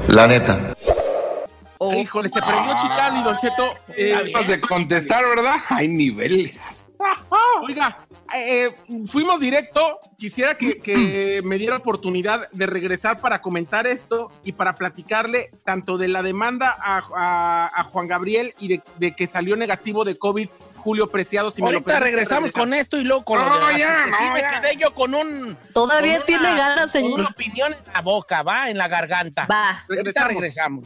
la 0.08 0.28
neta. 0.28 0.74
Oh. 1.78 1.94
Híjole, 1.94 2.30
se 2.30 2.39
prendió 2.41 2.76
Chicali, 2.78 3.24
Don 3.24 3.36
Cheto. 3.38 3.74
Eh, 3.98 4.13
Antes 4.15 4.48
de 4.48 4.62
contestar, 4.62 5.24
¿verdad? 5.36 5.56
Hay 5.70 5.88
niveles. 5.88 6.58
Oiga, 7.67 7.98
eh, 8.36 8.65
eh, 8.65 8.76
fuimos 9.08 9.39
directo. 9.39 10.00
Quisiera 10.17 10.58
que, 10.58 10.80
que 10.80 11.41
me 11.46 11.58
diera 11.58 11.78
oportunidad 11.78 12.50
de 12.52 12.65
regresar 12.65 13.20
para 13.22 13.41
comentar 13.41 13.88
esto 13.88 14.32
y 14.44 14.52
para 14.54 14.76
platicarle 14.76 15.52
tanto 15.65 15.98
de 15.98 16.08
la 16.08 16.22
demanda 16.24 16.76
a, 16.80 17.02
a- 17.15 17.72
a 17.74 17.84
Juan 17.84 18.08
Gabriel 18.08 18.54
y 18.60 18.67
de, 18.67 18.82
de 18.98 19.12
que 19.15 19.28
salió 19.28 19.56
negativo 19.56 20.04
de 20.06 20.17
COVID 20.17 20.50
Julio 20.76 21.08
Preciado. 21.10 21.52
Si 21.52 21.62
me 21.62 21.67
lo 21.72 21.78
Ahorita 21.78 21.91
permite, 21.91 22.06
regresamos 22.12 22.44
regresar. 22.46 22.62
con 22.63 22.74
esto 22.74 22.98
y 22.98 23.04
luego 23.04 23.24
con 23.24 23.38
lo 23.39 23.46
No, 23.60 23.70
ya, 23.78 24.06
sí 24.17 24.26
no, 24.28 24.34
me 24.34 24.41
ya. 24.41 24.62
quedé 24.62 24.78
yo 24.78 24.94
con 24.96 25.13
un... 25.13 25.56
Todavía 25.74 26.17
con 26.17 26.26
tiene 26.26 26.48
una- 26.54 26.58
ganas, 26.58 26.82
Con 26.86 26.91
señor. 26.91 27.20
una 27.20 27.30
opinión 27.30 27.74
en 27.74 27.94
la 27.94 28.02
boca, 28.02 28.41
va, 28.41 28.67
en 28.70 28.78
la 28.80 28.88
garganta. 28.88 29.46
Va. 29.46 29.70
Ahorita 29.70 29.86
Regresamos. 29.89 30.34
regresamos. 30.34 30.86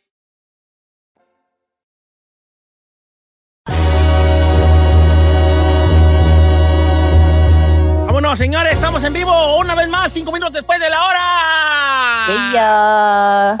Señores, 8.35 8.73
estamos 8.73 9.03
en 9.03 9.11
vivo 9.11 9.57
una 9.57 9.75
vez 9.75 9.89
más, 9.89 10.13
cinco 10.13 10.31
minutos 10.31 10.53
después 10.53 10.79
de 10.79 10.89
la 10.89 11.05
hora. 11.05 12.27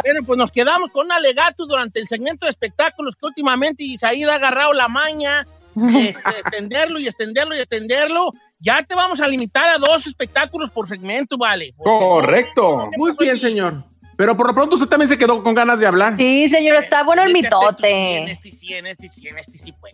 Bueno, 0.01 0.21
pues 0.25 0.37
nos 0.37 0.49
quedamos 0.49 0.89
con 0.91 1.07
un 1.07 1.11
alegato 1.11 1.65
durante 1.65 1.99
el 1.99 2.07
segmento 2.07 2.45
de 2.45 2.51
espectáculos 2.51 3.17
que 3.17 3.25
últimamente 3.25 3.83
Isaíd 3.83 4.29
ha 4.29 4.35
agarrado 4.35 4.71
la 4.71 4.87
maña, 4.87 5.45
este, 5.75 6.29
extenderlo 6.29 6.99
y 6.99 7.07
extenderlo 7.07 7.53
y 7.53 7.59
extenderlo. 7.59 8.31
Ya 8.59 8.81
te 8.83 8.95
vamos 8.95 9.19
a 9.19 9.27
limitar 9.27 9.75
a 9.75 9.77
dos 9.77 10.07
espectáculos 10.07 10.71
por 10.71 10.87
segmento, 10.87 11.37
¿vale? 11.37 11.73
Correcto. 11.77 12.89
Muy 12.95 13.13
bien, 13.19 13.35
señor. 13.35 13.83
Pero 14.15 14.37
por 14.37 14.47
lo 14.47 14.55
pronto 14.55 14.75
usted 14.75 14.87
también 14.87 15.09
se 15.09 15.17
quedó 15.17 15.43
con 15.43 15.53
ganas 15.53 15.81
de 15.81 15.87
hablar. 15.87 16.15
Sí, 16.17 16.47
señor, 16.47 16.77
está 16.77 17.03
bueno 17.03 17.23
el 17.23 17.33
mitote. 17.33 18.19
En 18.19 18.29
este 18.29 18.53
sí, 18.53 18.73
en 18.73 18.87
este 18.87 19.09
sí, 19.11 19.27
en 19.27 19.37
este 19.37 19.57
sí, 19.57 19.73
pues. 19.73 19.93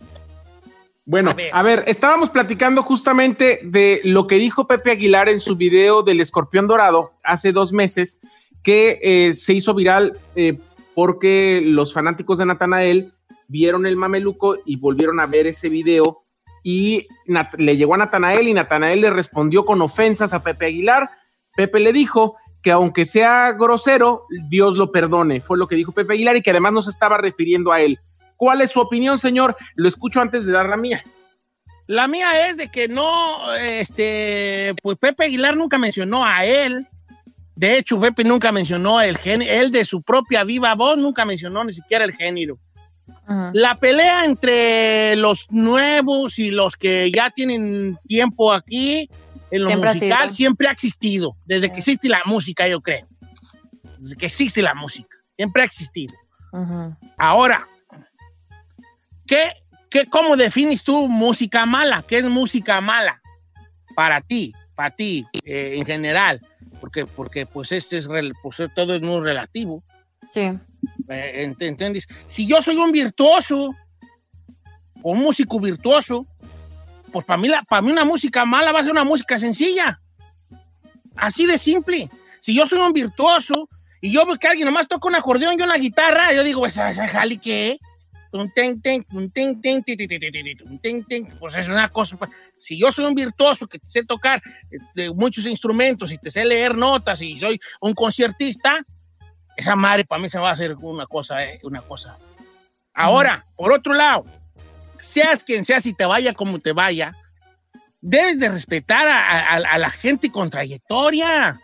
Bueno, 1.10 1.32
a 1.54 1.63
ver. 1.63 1.86
estábamos 1.88 2.30
platicando 2.30 2.84
justamente 2.84 3.62
de 3.63 4.02
lo 4.04 4.28
que 4.28 4.36
dijo 4.36 4.67
Pepe 4.67 4.91
Aguilar 4.91 5.30
en 5.30 5.39
su 5.39 5.56
video 5.56 6.04
del 6.04 6.20
escorpión 6.20 6.67
dorado 6.67 7.13
hace 7.24 7.54
dos 7.54 7.72
meses, 7.72 8.20
que 8.62 9.00
eh, 9.02 9.32
se 9.32 9.54
hizo 9.54 9.74
viral 9.74 10.17
eh, 10.36 10.58
porque 10.93 11.62
los 11.63 11.93
fanáticos 11.93 12.39
de 12.39 12.46
Natanael 12.46 13.13
vieron 13.48 13.86
el 13.86 13.96
mameluco 13.96 14.58
y 14.65 14.76
volvieron 14.76 15.22
a 15.22 15.26
ver 15.28 15.48
ese 15.48 15.70
video 15.70 16.24
y 16.62 17.08
Nat- 17.26 17.56
le 17.58 17.78
llegó 17.78 17.93
a 17.93 18.00
Natanael 18.00 18.50
y 18.50 18.54
Natanael 18.54 19.00
le 19.00 19.10
respondió 19.10 19.63
con 19.65 19.82
ofensas 19.82 20.34
a 20.34 20.43
Pepe 20.43 20.65
Aguilar. 20.65 21.10
Pepe 21.56 21.80
le 21.80 21.93
dijo 21.93 22.36
que 22.62 22.72
aunque 22.72 23.06
sea 23.06 23.54
grosero, 23.54 24.26
Dios 24.50 24.76
lo 24.76 24.91
perdone. 24.91 25.39
Fue 25.39 25.58
lo 25.58 25.67
que 25.70 25.78
dijo 25.78 25.93
Pepe 25.93 26.15
Aguilar 26.15 26.36
y 26.36 26.41
que 26.41 26.50
además 26.50 26.74
no 26.74 26.82
se 26.82 26.89
estaba 26.89 27.17
refiriendo 27.17 27.72
a 27.72 27.80
él. 27.80 27.98
¿Cuál 28.38 28.62
es 28.62 28.71
su 28.71 28.80
opinión, 28.80 29.17
señor? 29.17 29.58
Lo 29.76 29.88
escucho 29.88 30.21
antes 30.21 30.45
de 30.45 30.54
dar 30.54 30.69
la 30.69 30.78
mía. 30.78 31.04
La 31.88 32.08
mía 32.08 32.47
es 32.47 32.58
de 32.58 32.69
que 32.69 32.88
no, 32.88 33.54
este, 33.56 34.76
pues 34.82 34.97
Pepe 34.97 35.26
Aguilar 35.26 35.56
nunca 35.56 35.78
mencionó 35.78 36.23
a 36.26 36.45
él. 36.45 36.88
De 37.56 37.78
hecho, 37.78 38.00
Pepe 38.00 38.23
nunca 38.23 38.52
mencionó 38.52 39.02
el 39.02 39.17
género, 39.17 39.52
él 39.52 39.71
de 39.71 39.84
su 39.84 40.04
propia 40.04 40.43
viva 40.43 40.76
voz 40.76 40.97
nunca 40.97 41.26
mencionó 41.26 41.63
ni 41.63 41.73
siquiera 41.73 42.06
el 42.06 42.13
género. 42.13 42.60
La 43.54 43.78
pelea 43.78 44.26
entre 44.26 45.15
los 45.15 45.47
nuevos 45.50 46.39
y 46.39 46.52
los 46.52 46.76
que 46.76 47.12
ya 47.12 47.30
tienen 47.30 47.97
tiempo 48.06 48.54
aquí 48.54 49.10
en 49.50 49.62
lo 49.62 49.67
Siempre 49.67 49.93
musical 49.93 50.32
siempre 50.32 50.67
ha 50.67 50.71
existido, 50.71 51.38
desde 51.45 51.71
que 51.71 51.80
existe 51.80 52.10
la 52.10 52.21
música, 52.26 52.67
yo 52.67 52.82
creo. 52.82 53.08
Desde 53.97 54.17
que 54.17 54.26
existe 54.26 54.62
la 54.62 54.73
música, 54.76 55.15
siempre 55.36 55.62
ha 55.62 55.65
existido. 55.65 56.13
Ahora, 57.17 57.67
¿qué, 59.28 59.52
qué, 59.90 60.06
¿cómo 60.08 60.36
defines 60.36 60.84
tú 60.84 61.08
música 61.08 61.66
mala? 61.66 62.04
¿Qué 62.08 62.18
es 62.20 62.26
música 62.26 62.82
mala 62.82 63.22
para 63.96 64.22
ti, 64.22 64.54
para 64.76 64.92
ti 64.92 65.26
eh, 65.44 65.76
en 65.78 65.86
general? 65.86 66.42
Porque, 66.80 67.06
porque 67.06 67.46
pues 67.46 67.72
este 67.72 67.98
es 67.98 68.08
pues, 68.42 68.58
todo 68.76 68.96
es 68.96 69.02
muy 69.02 69.20
relativo. 69.22 69.84
Sí. 70.34 70.42
Eh, 71.10 71.46
ent- 71.48 71.62
¿Entiendes? 71.62 72.08
Si 72.28 72.46
yo 72.48 72.62
soy 72.62 72.78
un 72.78 72.92
virtuoso, 72.92 73.72
o 75.04 75.12
un 75.12 75.20
músico 75.20 75.60
virtuoso, 75.60 76.26
pues 77.12 77.26
para 77.26 77.38
mí, 77.40 77.48
la- 77.48 77.63
para 77.63 77.82
mí 77.82 77.92
una 77.92 78.06
música 78.06 78.46
mala 78.46 78.72
va 78.72 78.80
a 78.80 78.84
ser 78.84 78.92
una 78.92 79.04
música 79.04 79.38
sencilla. 79.40 80.00
Así 81.16 81.46
de 81.46 81.58
simple. 81.58 82.10
Si 82.42 82.54
yo 82.54 82.66
soy 82.68 82.80
un 82.80 82.94
virtuoso 82.94 83.70
y 84.02 84.12
yo 84.12 84.26
veo 84.26 84.38
que 84.38 84.48
alguien 84.48 84.66
nomás 84.68 84.88
toca 84.88 85.08
un 85.08 85.16
acordeón 85.16 85.60
y 85.60 85.63
una 85.63 85.76
guitarra, 85.78 86.32
yo 86.34 86.44
digo, 86.44 86.66
¿esa, 86.66 86.90
esa 86.90 87.08
jali 87.08 87.38
qué? 87.38 87.80
Pues 91.40 91.56
es 91.56 91.68
una 91.70 91.88
cosa. 91.90 92.18
pues, 92.18 92.32
Si 92.58 92.78
yo 92.80 92.92
soy 92.92 93.06
un 93.06 93.16
virtuoso 93.16 93.68
que 93.68 93.80
sé 93.84 94.04
tocar 94.06 94.42
este, 94.70 95.12
muchos 95.13 95.46
instrumentos 95.46 96.12
y 96.12 96.18
te 96.18 96.30
sé 96.32 96.44
leer 96.46 96.76
notas 96.76 97.22
y 97.22 97.38
soy 97.38 97.60
un 97.82 97.94
conciertista, 97.94 98.80
esa 99.56 99.76
madre 99.76 100.06
para 100.06 100.22
mí 100.22 100.30
se 100.30 100.40
va 100.40 100.50
a 100.50 100.54
hacer 100.54 100.76
una 100.76 101.06
cosa, 101.08 101.44
eh, 101.46 101.60
una 101.63 101.82
cosa. 101.82 102.18
Ahora, 102.94 103.46
por 103.56 103.72
otro 103.72 103.94
lado, 103.94 104.26
seas 105.00 105.44
quien 105.44 105.63
seas 105.66 105.86
y 105.86 105.94
te 105.94 106.06
vaya 106.06 106.34
como 106.34 106.60
te 106.60 106.74
vaya, 106.74 107.13
debes 108.02 108.40
de 108.40 108.50
respetar 108.50 109.08
a, 109.08 109.40
a- 109.54 109.56
a 109.56 109.78
la 109.78 109.90
gente 109.90 110.32
con 110.32 110.50
trayectoria. 110.50 111.60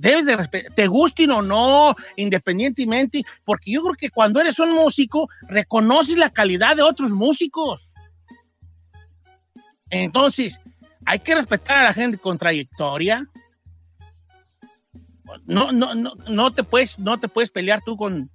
Debes 0.00 0.26
de 0.26 0.36
respetar, 0.36 0.72
te 0.74 0.86
gusten 0.86 1.32
o 1.32 1.42
no, 1.42 1.96
independientemente, 2.14 3.24
porque 3.44 3.72
yo 3.72 3.82
creo 3.82 3.94
que 3.94 4.10
cuando 4.10 4.40
eres 4.40 4.56
un 4.60 4.72
músico, 4.72 5.28
reconoces 5.48 6.16
la 6.16 6.30
calidad 6.30 6.76
de 6.76 6.82
otros 6.82 7.10
músicos. 7.10 7.92
Entonces, 9.90 10.60
hay 11.04 11.18
que 11.18 11.34
respetar 11.34 11.78
a 11.78 11.84
la 11.84 11.92
gente 11.92 12.16
con 12.16 12.38
trayectoria. 12.38 13.26
No, 15.46 15.72
no, 15.72 15.96
no, 15.96 16.14
no 16.28 16.52
te 16.52 16.62
puedes, 16.62 16.96
no 16.98 17.18
te 17.18 17.26
puedes 17.26 17.50
pelear 17.50 17.80
tú 17.84 17.96
con, 17.96 18.30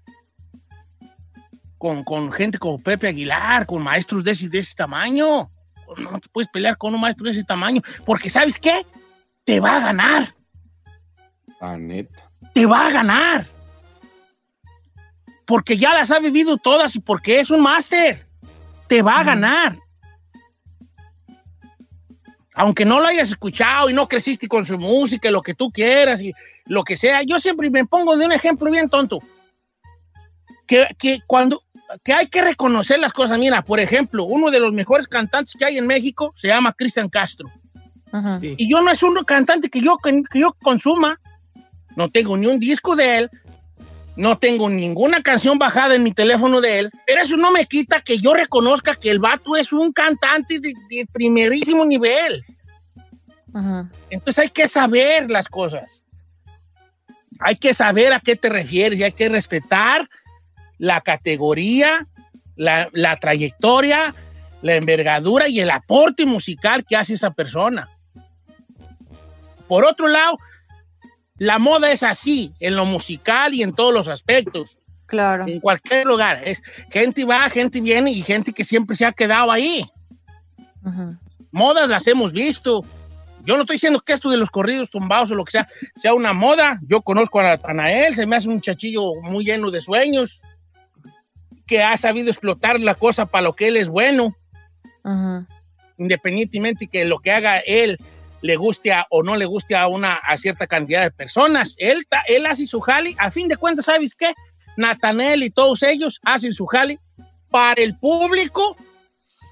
con, 1.77 2.03
con 2.03 2.29
gente 2.33 2.57
como 2.57 2.77
Pepe 2.77 3.07
Aguilar, 3.07 3.65
con 3.65 3.81
maestros 3.81 4.25
de 4.25 4.31
ese, 4.31 4.49
de 4.49 4.59
ese 4.59 4.75
tamaño. 4.75 5.49
No 5.97 6.19
te 6.19 6.27
puedes 6.27 6.49
pelear 6.51 6.77
con 6.77 6.93
un 6.93 6.99
maestro 6.99 7.23
de 7.23 7.31
ese 7.31 7.43
tamaño, 7.45 7.81
porque 8.05 8.29
¿sabes 8.29 8.59
qué? 8.59 8.85
Te 9.45 9.61
va 9.61 9.77
a 9.77 9.81
ganar, 9.81 10.33
La 11.63 11.77
neta. 11.77 12.29
te 12.53 12.65
va 12.65 12.87
a 12.87 12.91
ganar. 12.91 13.45
Porque 15.45 15.77
ya 15.77 15.93
las 15.93 16.11
ha 16.11 16.19
vivido 16.19 16.57
todas 16.57 16.93
y 16.97 16.99
porque 16.99 17.39
es 17.39 17.49
un 17.49 17.61
máster. 17.61 18.27
Te 18.87 19.01
va 19.01 19.19
a 19.19 19.23
ganar. 19.23 19.77
Aunque 22.53 22.83
no 22.83 22.99
lo 22.99 23.07
hayas 23.07 23.29
escuchado 23.29 23.89
y 23.89 23.93
no 23.93 24.09
creciste 24.09 24.49
con 24.49 24.65
su 24.65 24.77
música, 24.77 25.29
y 25.29 25.31
lo 25.31 25.41
que 25.41 25.53
tú 25.53 25.71
quieras 25.71 26.21
y 26.21 26.33
lo 26.65 26.83
que 26.83 26.97
sea. 26.97 27.23
Yo 27.23 27.39
siempre 27.39 27.69
me 27.69 27.85
pongo 27.85 28.17
de 28.17 28.25
un 28.25 28.33
ejemplo 28.33 28.69
bien 28.69 28.89
tonto. 28.89 29.19
Que, 30.67 30.87
que 30.99 31.21
cuando 31.25 31.63
que 32.03 32.13
hay 32.13 32.27
que 32.27 32.41
reconocer 32.41 32.99
las 32.99 33.13
cosas. 33.13 33.39
Mira, 33.39 33.61
por 33.61 33.79
ejemplo, 33.79 34.25
uno 34.25 34.51
de 34.51 34.59
los 34.59 34.73
mejores 34.73 35.07
cantantes 35.07 35.55
que 35.57 35.63
hay 35.63 35.77
en 35.77 35.87
México 35.87 36.33
se 36.35 36.49
llama 36.49 36.73
Cristian 36.73 37.07
Castro. 37.07 37.49
Y 38.41 38.69
yo 38.69 38.81
no 38.81 38.91
es 38.91 39.01
un 39.01 39.15
cantante 39.23 39.69
que 39.69 39.79
yo, 39.79 39.97
que, 39.97 40.23
que 40.29 40.39
yo 40.39 40.53
consuma. 40.61 41.19
No 41.95 42.09
tengo 42.09 42.37
ni 42.37 42.47
un 42.47 42.59
disco 42.59 42.95
de 42.95 43.17
él. 43.17 43.31
No 44.15 44.37
tengo 44.37 44.69
ninguna 44.69 45.23
canción 45.23 45.57
bajada 45.57 45.95
en 45.95 46.03
mi 46.03 46.11
teléfono 46.11 46.61
de 46.61 46.79
él. 46.79 46.91
Pero 47.07 47.21
eso 47.21 47.35
no 47.35 47.51
me 47.51 47.65
quita 47.65 48.01
que 48.01 48.19
yo 48.19 48.33
reconozca 48.33 48.93
que 48.95 49.09
el 49.09 49.19
vato 49.19 49.55
es 49.55 49.73
un 49.73 49.91
cantante 49.91 50.59
de, 50.59 50.73
de 50.89 51.07
primerísimo 51.11 51.85
nivel. 51.85 52.43
Entonces 54.09 54.43
hay 54.45 54.49
que 54.49 54.67
saber 54.67 55.29
las 55.29 55.47
cosas. 55.47 56.03
Hay 57.39 57.55
que 57.55 57.73
saber 57.73 58.13
a 58.13 58.19
qué 58.19 58.35
te 58.35 58.49
refieres 58.49 58.99
y 58.99 59.03
hay 59.03 59.11
que 59.11 59.29
respetar 59.29 60.09
la 60.77 61.01
categoría, 61.01 62.07
la, 62.55 62.89
la 62.93 63.17
trayectoria, 63.17 64.13
la 64.61 64.75
envergadura 64.75 65.47
y 65.49 65.59
el 65.59 65.69
aporte 65.69 66.25
musical 66.25 66.85
que 66.87 66.95
hace 66.95 67.13
esa 67.15 67.31
persona. 67.31 67.87
Por 69.67 69.85
otro 69.85 70.07
lado, 70.07 70.37
la 71.43 71.59
moda 71.59 71.91
es 71.91 72.03
así, 72.03 72.53
en 72.61 72.77
lo 72.77 72.85
musical 72.85 73.53
y 73.53 73.63
en 73.63 73.73
todos 73.73 73.93
los 73.93 74.07
aspectos. 74.07 74.77
Claro. 75.05 75.45
En 75.45 75.59
cualquier 75.59 76.07
lugar. 76.07 76.41
Es 76.45 76.63
gente 76.89 77.25
va, 77.25 77.49
gente 77.49 77.81
viene 77.81 78.11
y 78.11 78.21
gente 78.21 78.53
que 78.53 78.63
siempre 78.63 78.95
se 78.95 79.05
ha 79.05 79.11
quedado 79.11 79.51
ahí. 79.51 79.85
Modas 81.51 81.89
las 81.89 82.07
hemos 82.07 82.31
visto. 82.31 82.85
Yo 83.43 83.55
no 83.55 83.63
estoy 83.63 83.75
diciendo 83.75 83.99
que 83.99 84.13
esto 84.13 84.29
de 84.29 84.37
los 84.37 84.49
corridos 84.49 84.89
tumbados 84.89 85.31
o 85.31 85.35
lo 85.35 85.43
que 85.43 85.51
sea, 85.51 85.67
sea 85.97 86.13
una 86.13 86.31
moda. 86.31 86.79
Yo 86.87 87.01
conozco 87.01 87.41
a 87.41 87.43
Natanael, 87.43 88.15
se 88.15 88.25
me 88.25 88.37
hace 88.37 88.47
un 88.47 88.61
chachillo 88.61 89.13
muy 89.23 89.43
lleno 89.43 89.69
de 89.69 89.81
sueños, 89.81 90.39
que 91.67 91.83
ha 91.83 91.97
sabido 91.97 92.29
explotar 92.29 92.79
la 92.79 92.95
cosa 92.95 93.25
para 93.25 93.43
lo 93.43 93.53
que 93.53 93.67
él 93.67 93.75
es 93.75 93.89
bueno, 93.89 94.33
independientemente 95.97 96.87
que 96.87 97.03
lo 97.03 97.19
que 97.19 97.31
haga 97.31 97.59
él 97.59 97.99
le 98.43 98.55
guste 98.57 98.93
a- 98.93 99.07
o 99.09 99.23
no 99.23 99.35
le 99.35 99.45
guste 99.45 99.75
a 99.75 99.87
una 99.87 100.13
a 100.17 100.37
cierta 100.37 100.67
cantidad 100.67 101.01
de 101.01 101.09
personas. 101.11 101.73
Él, 101.77 102.05
ta- 102.07 102.21
él 102.27 102.45
hace 102.45 102.67
su 102.67 102.79
jale, 102.81 103.15
a 103.17 103.31
fin 103.31 103.47
de 103.47 103.57
cuentas, 103.57 103.85
¿sabes 103.85 104.15
qué? 104.15 104.33
Natanel 104.77 105.41
y 105.43 105.49
todos 105.49 105.81
ellos 105.83 106.19
hacen 106.23 106.53
su 106.53 106.65
jale 106.67 106.99
para 107.49 107.81
el 107.81 107.97
público 107.97 108.77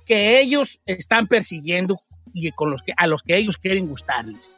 que 0.06 0.40
ellos 0.40 0.80
están 0.86 1.26
persiguiendo 1.28 2.02
y 2.34 2.52
con 2.52 2.70
los 2.70 2.82
que, 2.84 2.94
a 2.98 3.08
los 3.08 3.22
que 3.24 3.36
ellos 3.38 3.58
quieren 3.58 3.88
gustarles. 3.88 4.58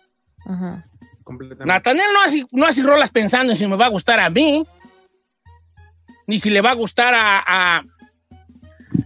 completamente. 1.24 1.66
Natanel 1.66 2.06
no 2.14 2.22
hace, 2.24 2.46
no 2.52 2.66
hace 2.66 2.82
rolas 2.84 3.12
pensando 3.12 3.54
en 3.54 3.58
si 3.58 3.66
me 3.68 3.76
va 3.78 3.86
a 3.86 3.90
gustar 3.90 4.20
a 4.20 4.30
mí, 4.30 4.66
ni 6.28 6.40
si 6.40 6.50
le 6.50 6.60
va 6.62 6.72
a 6.72 6.76
gustar 6.76 7.14
a, 7.14 7.40
a, 7.46 7.84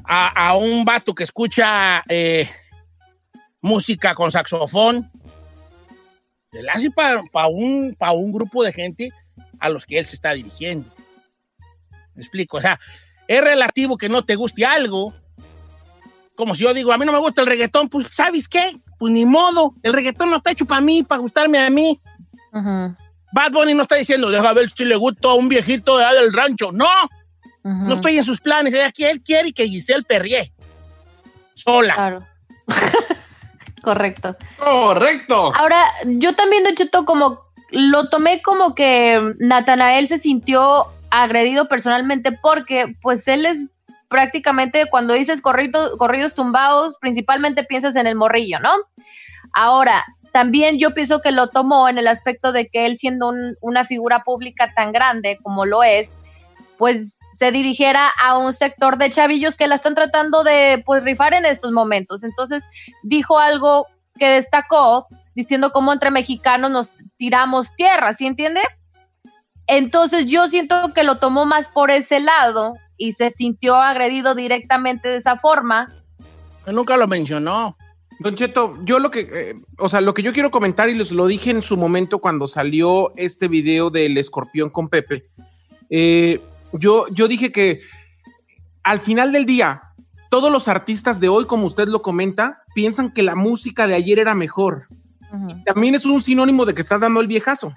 a- 0.05 0.47
a 0.49 0.55
un 0.57 0.85
vato 0.85 1.13
que 1.13 1.23
escucha 1.23 2.03
eh, 2.07 2.47
música 3.61 4.13
con 4.15 4.31
saxofón. 4.31 5.11
Él 6.51 6.67
hace 6.69 6.89
para 6.91 7.21
un, 7.47 7.95
pa 7.97 8.12
un 8.12 8.31
grupo 8.31 8.63
de 8.63 8.73
gente 8.73 9.10
a 9.60 9.69
los 9.69 9.86
que 9.86 9.99
él 9.99 10.05
se 10.05 10.15
está 10.15 10.33
dirigiendo. 10.33 10.88
Me 12.15 12.21
explico, 12.21 12.57
o 12.57 12.62
sea, 12.62 12.79
es 13.27 13.41
relativo 13.41 13.97
que 13.97 14.10
no 14.10 14.23
te 14.25 14.36
guste 14.36 14.65
algo. 14.65 15.13
Como 16.36 16.55
si 16.55 16.63
yo 16.63 16.73
digo, 16.73 16.91
a 16.93 16.97
mí 16.97 17.05
no 17.05 17.12
me 17.12 17.19
gusta 17.19 17.41
el 17.41 17.47
reggaetón, 17.47 17.89
pues 17.89 18.07
¿sabes 18.12 18.47
qué? 18.47 18.77
Pues 18.99 19.12
ni 19.13 19.25
modo, 19.25 19.75
el 19.83 19.93
reggaetón 19.93 20.29
no 20.29 20.38
está 20.38 20.51
hecho 20.51 20.65
para 20.65 20.81
mí, 20.81 21.03
para 21.03 21.19
gustarme 21.21 21.60
a 21.60 21.69
mí. 21.69 21.99
Bad 23.33 23.51
Bunny 23.51 23.73
no 23.73 23.83
está 23.83 23.95
diciendo, 23.95 24.29
deja 24.29 24.53
ver 24.53 24.69
si 24.69 24.86
le 24.86 24.95
gusta 24.95 25.27
a 25.29 25.33
un 25.33 25.49
viejito 25.49 25.97
de 25.97 26.05
allá 26.05 26.21
del 26.21 26.33
rancho. 26.33 26.71
No, 26.71 26.88
no 27.63 27.93
estoy 27.95 28.17
en 28.17 28.23
sus 28.23 28.39
planes. 28.39 28.73
Él 28.73 28.93
quiere- 28.93 29.12
Él 29.12 29.21
quiere 29.23 29.51
que 29.53 29.67
Giselle 29.67 30.03
perrie. 30.03 30.53
Sola. 31.53 31.93
Claro. 31.95 32.25
Correcto. 33.88 34.36
Correcto. 34.60 35.54
Ahora, 35.56 35.82
yo 36.06 36.36
también, 36.36 36.65
de 36.65 36.71
hecho, 36.71 36.89
como 37.06 37.39
lo 37.71 38.10
tomé 38.10 38.41
como 38.41 38.76
que 38.76 39.34
Natanael 39.39 40.10
se 40.10 40.19
sintió 40.19 40.88
agredido 41.10 41.69
personalmente 41.69 42.34
porque, 42.34 42.97
pues, 43.02 43.26
él 43.30 43.45
es 43.45 43.58
prácticamente 44.10 44.88
cuando 44.89 45.13
dices 45.13 45.41
corrido- 45.41 45.97
corridos 45.97 46.36
tumbados, 46.36 46.97
principalmente 47.00 47.63
piensas 47.63 47.95
en 47.95 48.08
el 48.08 48.15
morrillo, 48.15 48.60
¿no? 48.60 48.71
Ahora, 49.54 50.04
también 50.34 50.80
yo 50.80 50.93
pienso 50.93 51.21
que 51.21 51.32
lo 51.32 51.47
tomó 51.47 51.88
en 51.88 51.97
el 51.97 52.10
aspecto 52.10 52.52
de 52.52 52.67
que 52.67 52.88
él 52.88 52.97
siendo 52.97 53.30
un- 53.30 53.56
una 53.62 53.86
figura 53.86 54.23
pública 54.26 54.73
tan 54.76 54.91
grande 54.91 55.39
como 55.41 55.65
lo 55.65 55.82
es, 55.82 56.13
pues 56.78 57.16
se 57.38 57.52
dirigiera 57.52 58.10
a 58.19 58.38
un 58.38 58.52
sector 58.52 58.97
de 58.97 59.12
chavillos 59.12 59.56
que 59.56 59.67
la 59.67 59.76
están 59.76 59.93
tratando 59.93 60.43
de 60.43 60.82
pues 60.84 61.04
rifar 61.04 61.36
en 61.36 61.45
estos 61.45 61.71
momentos. 61.71 62.23
Entonces 62.23 62.63
dijo 63.04 63.38
algo 63.38 63.86
que 64.17 64.28
destacó 64.28 65.06
diciendo 65.36 65.71
cómo 65.71 65.93
entre 65.93 66.10
mexicanos 66.10 66.71
nos 66.71 66.93
tiramos 67.15 67.76
tierra, 67.76 68.13
¿sí 68.13 68.26
entiende? 68.26 68.62
Entonces 69.67 70.26
yo 70.26 70.47
siento 70.47 70.93
que 70.95 71.04
lo 71.04 71.19
tomó 71.19 71.45
más 71.45 71.69
por 71.69 71.91
ese 71.91 72.19
lado 72.19 72.73
y 72.97 73.12
se 73.12 73.30
sintió 73.30 73.76
agredido 73.76 74.34
directamente 74.34 75.08
de 75.10 75.17
esa 75.17 75.38
forma. 75.38 75.93
Nunca 76.65 76.97
lo 76.97 77.08
mencionó. 77.08 77.78
Don 78.19 78.34
Cheto, 78.34 78.80
yo 78.84 78.97
lo 78.97 79.12
que, 79.12 79.30
eh, 79.32 79.54
o 79.78 79.88
sea, 79.88 80.02
lo 80.02 80.15
que 80.15 80.23
yo 80.23 80.34
quiero 80.34 80.50
comentar 80.50 80.89
y 80.89 80.95
les 80.95 81.12
lo 81.12 81.28
dije 81.28 81.52
en 81.52 81.62
su 81.62 81.78
momento 81.78 82.17
cuando 82.17 82.47
salió 82.47 83.13
este 83.15 83.47
video 83.47 83.91
del 83.91 84.17
escorpión 84.17 84.71
con 84.71 84.89
Pepe, 84.89 85.28
eh, 85.91 86.41
yo, 86.73 87.08
yo 87.10 87.27
dije 87.27 87.51
que 87.51 87.82
al 88.84 88.99
final 88.99 89.32
del 89.32 89.45
día, 89.45 89.82
todos 90.30 90.51
los 90.51 90.67
artistas 90.67 91.19
de 91.19 91.30
hoy, 91.30 91.45
como 91.45 91.67
usted 91.67 91.88
lo 91.88 92.01
comenta, 92.01 92.63
piensan 92.73 93.12
que 93.12 93.23
la 93.23 93.36
música 93.36 93.88
de 93.88 93.95
ayer 93.95 94.19
era 94.19 94.36
mejor. 94.36 94.88
También 95.65 95.95
es 95.95 96.06
un 96.06 96.21
sinónimo 96.21 96.65
de 96.65 96.73
que 96.73 96.82
estás 96.82 97.01
dando 97.01 97.19
el 97.19 97.27
viejazo. 97.27 97.73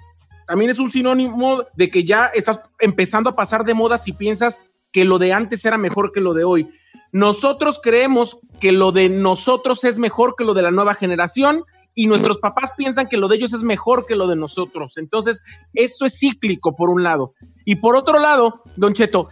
También 0.47 0.71
es 0.71 0.79
un 0.79 0.91
sinónimo 0.91 1.63
de 1.75 1.89
que 1.89 2.03
ya 2.03 2.25
estás 2.25 2.61
empezando 2.79 3.29
a 3.29 3.35
pasar 3.35 3.63
de 3.63 3.73
moda 3.73 3.97
si 3.97 4.11
piensas 4.11 4.61
que 4.91 5.05
lo 5.05 5.19
de 5.19 5.33
antes 5.33 5.63
era 5.65 5.77
mejor 5.77 6.11
que 6.11 6.21
lo 6.21 6.33
de 6.33 6.43
hoy. 6.43 6.69
Nosotros 7.11 7.79
creemos 7.81 8.39
que 8.59 8.71
lo 8.71 8.91
de 8.91 9.09
nosotros 9.09 9.83
es 9.83 9.99
mejor 9.99 10.35
que 10.37 10.45
lo 10.45 10.53
de 10.53 10.61
la 10.61 10.71
nueva 10.71 10.93
generación 10.93 11.65
y 11.93 12.07
nuestros 12.07 12.37
papás 12.37 12.71
piensan 12.77 13.07
que 13.07 13.17
lo 13.17 13.27
de 13.27 13.35
ellos 13.35 13.53
es 13.53 13.63
mejor 13.63 14.05
que 14.05 14.15
lo 14.15 14.27
de 14.27 14.35
nosotros. 14.35 14.97
Entonces, 14.97 15.43
eso 15.73 16.05
es 16.05 16.17
cíclico 16.17 16.75
por 16.75 16.89
un 16.89 17.03
lado. 17.03 17.33
Y 17.65 17.75
por 17.75 17.95
otro 17.95 18.19
lado, 18.19 18.63
Don 18.77 18.93
Cheto, 18.93 19.29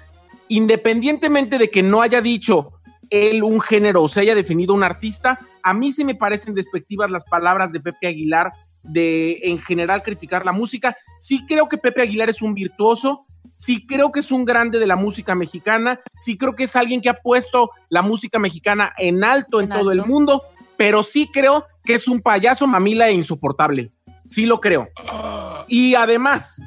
independientemente 0.47 1.57
de 1.57 1.69
que 1.69 1.83
no 1.83 2.01
haya 2.01 2.21
dicho 2.21 2.73
él 3.09 3.43
un 3.43 3.61
género 3.61 4.03
o 4.03 4.07
se 4.07 4.21
haya 4.21 4.35
definido 4.35 4.73
un 4.73 4.83
artista, 4.83 5.39
a 5.63 5.73
mí 5.73 5.91
sí 5.91 6.03
me 6.03 6.15
parecen 6.15 6.53
despectivas 6.53 7.11
las 7.11 7.25
palabras 7.25 7.71
de 7.71 7.79
Pepe 7.79 8.07
Aguilar 8.07 8.51
de 8.83 9.39
en 9.43 9.59
general 9.59 10.03
criticar 10.03 10.45
la 10.45 10.51
música. 10.51 10.95
Sí 11.17 11.45
creo 11.45 11.67
que 11.67 11.77
Pepe 11.77 12.01
Aguilar 12.01 12.29
es 12.29 12.41
un 12.41 12.53
virtuoso, 12.53 13.25
sí 13.55 13.85
creo 13.85 14.11
que 14.11 14.19
es 14.19 14.31
un 14.31 14.45
grande 14.45 14.79
de 14.79 14.87
la 14.87 14.95
música 14.95 15.35
mexicana, 15.35 16.01
sí 16.19 16.37
creo 16.37 16.55
que 16.55 16.63
es 16.63 16.75
alguien 16.75 17.01
que 17.01 17.09
ha 17.09 17.21
puesto 17.21 17.71
la 17.89 18.01
música 18.01 18.39
mexicana 18.39 18.93
en 18.97 19.23
alto 19.23 19.59
en, 19.59 19.69
todo 19.69 19.91
el 19.91 20.05
mundo, 20.05 20.43
pero 20.77 21.03
sí 21.03 21.29
creo 21.31 21.65
que 21.83 21.93
es 21.95 22.07
un 22.07 22.21
payaso 22.21 22.67
mamila 22.67 23.07
e 23.09 23.13
insoportable. 23.13 23.91
Sí 24.25 24.45
lo 24.45 24.59
creo. 24.59 24.89
Y 25.67 25.95
además, 25.95 26.61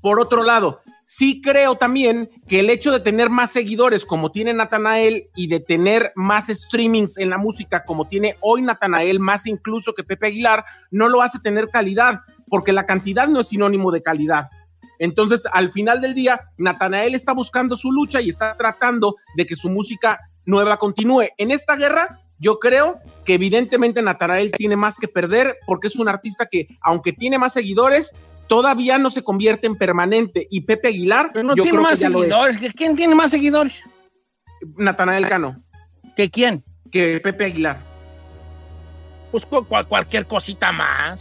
por 0.00 0.20
otro 0.20 0.42
lado, 0.42 0.80
sí 1.04 1.40
creo 1.42 1.76
también 1.76 2.30
que 2.46 2.60
el 2.60 2.70
hecho 2.70 2.92
de 2.92 3.00
tener 3.00 3.30
más 3.30 3.50
seguidores 3.50 4.04
como 4.04 4.30
tiene 4.30 4.54
Natanael 4.54 5.30
y 5.34 5.48
de 5.48 5.60
tener 5.60 6.12
más 6.14 6.46
streamings 6.46 7.18
en 7.18 7.30
la 7.30 7.38
música 7.38 7.84
como 7.84 8.06
tiene 8.06 8.36
hoy 8.40 8.62
Natanael, 8.62 9.18
más 9.18 9.46
incluso 9.46 9.92
que 9.92 10.04
Pepe 10.04 10.28
Aguilar, 10.28 10.64
no 10.90 11.08
lo 11.08 11.22
hace 11.22 11.38
tener 11.40 11.68
calidad, 11.68 12.20
porque 12.48 12.72
la 12.72 12.86
cantidad 12.86 13.28
no 13.28 13.40
es 13.40 13.48
sinónimo 13.48 13.90
de 13.90 14.02
calidad. 14.02 14.50
Entonces, 15.00 15.48
al 15.52 15.72
final 15.72 16.00
del 16.00 16.14
día, 16.14 16.42
Natanael 16.58 17.14
está 17.14 17.32
buscando 17.32 17.74
su 17.74 17.90
lucha 17.90 18.20
y 18.20 18.28
está 18.28 18.54
tratando 18.54 19.16
de 19.34 19.46
que 19.46 19.56
su 19.56 19.70
música 19.70 20.20
nueva 20.44 20.76
continúe. 20.76 21.28
En 21.38 21.50
esta 21.50 21.74
guerra, 21.74 22.20
yo 22.40 22.58
creo 22.58 22.98
que 23.24 23.34
evidentemente 23.34 24.02
Natanael 24.02 24.50
tiene 24.50 24.74
más 24.74 24.96
que 24.96 25.06
perder 25.06 25.58
porque 25.66 25.86
es 25.88 25.96
un 25.96 26.08
artista 26.08 26.46
que, 26.50 26.66
aunque 26.80 27.12
tiene 27.12 27.38
más 27.38 27.52
seguidores, 27.52 28.16
todavía 28.48 28.98
no 28.98 29.10
se 29.10 29.22
convierte 29.22 29.66
en 29.66 29.76
permanente. 29.76 30.46
Y 30.50 30.62
Pepe 30.62 30.88
Aguilar, 30.88 31.30
No 31.44 31.54
yo 31.54 31.62
tiene 31.62 31.70
creo 31.78 31.82
más 31.82 31.98
que 31.98 32.02
ya 32.04 32.08
lo 32.08 32.18
es. 32.18 32.24
seguidores. 32.24 32.58
¿Que 32.58 32.70
¿Quién 32.72 32.96
tiene 32.96 33.14
más 33.14 33.30
seguidores? 33.30 33.82
Natanael 34.76 35.28
Cano. 35.28 35.62
¿Que 36.16 36.30
quién? 36.30 36.64
Que 36.90 37.20
Pepe 37.20 37.44
Aguilar. 37.44 37.76
Pues 39.30 39.46
cu- 39.46 39.64
cual- 39.64 39.86
cualquier 39.86 40.26
cosita 40.26 40.72
más. 40.72 41.20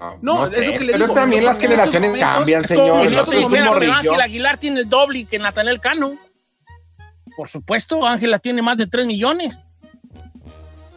No, 0.00 0.18
No 0.40 0.46
es 0.46 0.52
lo 0.66 0.72
que 0.72 0.84
le 0.84 0.92
pero 0.92 1.04
digo. 1.06 1.14
también 1.14 1.44
las 1.44 1.56
En 1.56 1.62
generaciones 1.62 2.10
momentos, 2.10 2.34
cambian, 2.34 2.66
señor. 2.68 3.08
yo 3.08 3.24
te 3.24 3.36
dijera. 3.38 3.98
Ángel 3.98 4.20
Aguilar 4.20 4.58
tiene 4.58 4.80
el 4.80 4.88
doble 4.88 5.24
que 5.24 5.38
Natanel 5.38 5.80
Cano. 5.80 6.12
Por 7.36 7.48
supuesto, 7.48 8.06
Ángela 8.06 8.38
tiene 8.38 8.60
más 8.60 8.76
de 8.76 8.86
3 8.86 9.06
millones. 9.06 9.56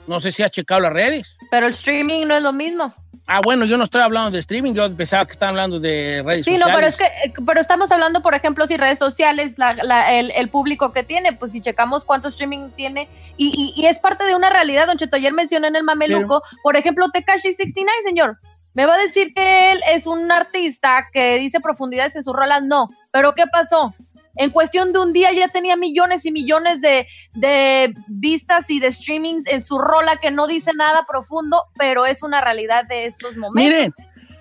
No 0.08 0.20
sé 0.20 0.32
si 0.32 0.44
ha 0.44 0.50
checado 0.50 0.82
las 0.82 0.94
redes. 0.94 1.36
Pero 1.52 1.66
el 1.68 1.74
streaming 1.74 2.26
no 2.26 2.36
es 2.36 2.44
lo 2.44 2.54
mismo. 2.54 2.94
Ah, 3.30 3.42
bueno, 3.44 3.66
yo 3.66 3.78
no 3.78 3.84
estoy 3.84 4.00
hablando 4.02 4.32
de 4.32 4.40
streaming, 4.40 4.74
yo 4.74 4.90
pensaba 4.96 5.26
que 5.26 5.34
estaban 5.34 5.54
hablando 5.56 5.82
de 5.82 6.24
redes 6.26 6.46
Sí, 6.46 6.52
sociales. 6.52 6.66
no, 6.68 6.74
pero 6.74 6.88
es 6.88 6.96
que, 6.96 7.04
eh, 7.06 7.34
pero 7.46 7.60
estamos 7.60 7.92
hablando, 7.92 8.22
por 8.22 8.34
ejemplo, 8.36 8.66
si 8.68 8.78
redes 8.78 9.00
sociales, 9.00 9.56
la- 9.58 9.74
la- 9.74 10.14
el, 10.14 10.32
el 10.32 10.48
público 10.48 10.94
que 10.94 11.04
tiene, 11.04 11.34
pues 11.34 11.52
si 11.52 11.60
checamos 11.60 12.06
cuánto 12.06 12.30
streaming 12.30 12.70
tiene, 12.78 13.10
y, 13.36 13.48
y- 13.76 13.82
y 13.82 13.86
es 13.88 14.00
parte 14.00 14.24
de 14.24 14.34
una 14.34 14.50
realidad, 14.50 14.88
don 14.88 14.98
Cheto, 14.98 15.18
ayer 15.18 15.34
mencioné 15.34 15.68
en 15.68 15.76
el 15.76 15.84
Mameluco, 15.84 16.42
por 16.64 16.78
ejemplo, 16.78 17.10
Tekashi 17.10 17.52
69, 17.54 17.98
señor, 18.06 18.38
me 18.74 18.86
va 18.86 18.96
a 18.96 19.00
decir 19.00 19.34
que 19.34 19.74
él 19.74 19.82
es 19.94 20.06
un 20.08 20.32
artista 20.32 21.08
que 21.12 21.38
dice 21.38 21.60
profundidades 21.60 22.16
en 22.16 22.24
sus 22.24 22.34
rolas, 22.34 22.64
no, 22.64 22.88
pero 23.12 23.34
¿qué 23.36 23.44
pasó? 23.52 23.94
En 24.38 24.52
cuestión 24.52 24.94
de 24.94 25.00
un 25.00 25.14
día 25.14 25.32
ya 25.34 25.48
tenía 25.48 25.76
millones 25.76 26.26
y 26.26 26.32
millones 26.32 26.82
de, 26.82 27.08
de 27.34 27.94
vistas 28.08 28.70
y 28.70 28.80
de 28.80 28.92
streamings 28.92 29.46
en 29.48 29.62
su 29.62 29.78
rola 29.78 30.18
que 30.18 30.32
no 30.32 30.48
dice 30.48 30.72
nada 30.74 31.06
profundo, 31.08 31.64
pero 31.78 32.06
es 32.06 32.24
una 32.24 32.42
realidad 32.42 32.86
de 32.88 33.06
estos 33.06 33.36
momentos. 33.36 33.72
Miren, 33.72 33.94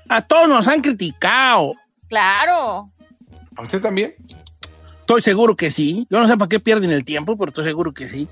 a 0.09 0.23
todos 0.23 0.49
nos 0.49 0.69
han 0.69 0.83
criticado. 0.83 1.75
Claro. 2.09 2.91
¿A 3.57 3.63
usted 3.63 3.81
también? 3.81 4.15
Estoy 5.01 5.23
seguro 5.23 5.57
que 5.57 5.71
sí. 5.71 6.07
Yo 6.11 6.21
no 6.21 6.29
sé 6.29 6.37
para 6.37 6.49
qué 6.49 6.61
pierden 6.61 6.91
el 6.91 7.05
tiempo, 7.05 7.37
pero 7.37 7.51
estoy 7.51 7.65
seguro 7.65 7.95
que 7.95 8.09
sí. 8.09 8.29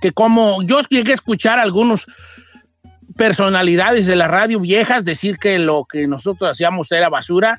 Que 0.00 0.12
como 0.12 0.62
yo 0.62 0.80
llegué 0.88 1.12
a 1.12 1.14
escuchar 1.16 1.58
a 1.58 1.62
algunos 1.62 2.06
personalidades 3.16 4.06
de 4.06 4.16
la 4.16 4.28
radio 4.28 4.60
viejas 4.60 5.04
decir 5.04 5.38
que 5.38 5.58
lo 5.58 5.84
que 5.84 6.06
nosotros 6.06 6.50
hacíamos 6.50 6.92
era 6.92 7.08
basura. 7.08 7.58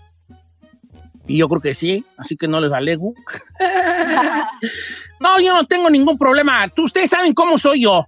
Y 1.28 1.38
yo 1.38 1.50
creo 1.50 1.62
que 1.62 1.74
sí, 1.74 2.06
así 2.18 2.38
que 2.38 2.48
no 2.48 2.62
les 2.62 2.72
alego. 2.72 3.14
no, 5.20 5.40
yo 5.40 5.54
no 5.54 5.66
tengo 5.66 5.90
ningún 5.90 6.18
problema. 6.18 6.68
Tú, 6.70 6.86
ustedes 6.86 7.10
saben 7.10 7.34
cómo 7.34 7.58
soy 7.58 7.82
yo. 7.84 8.08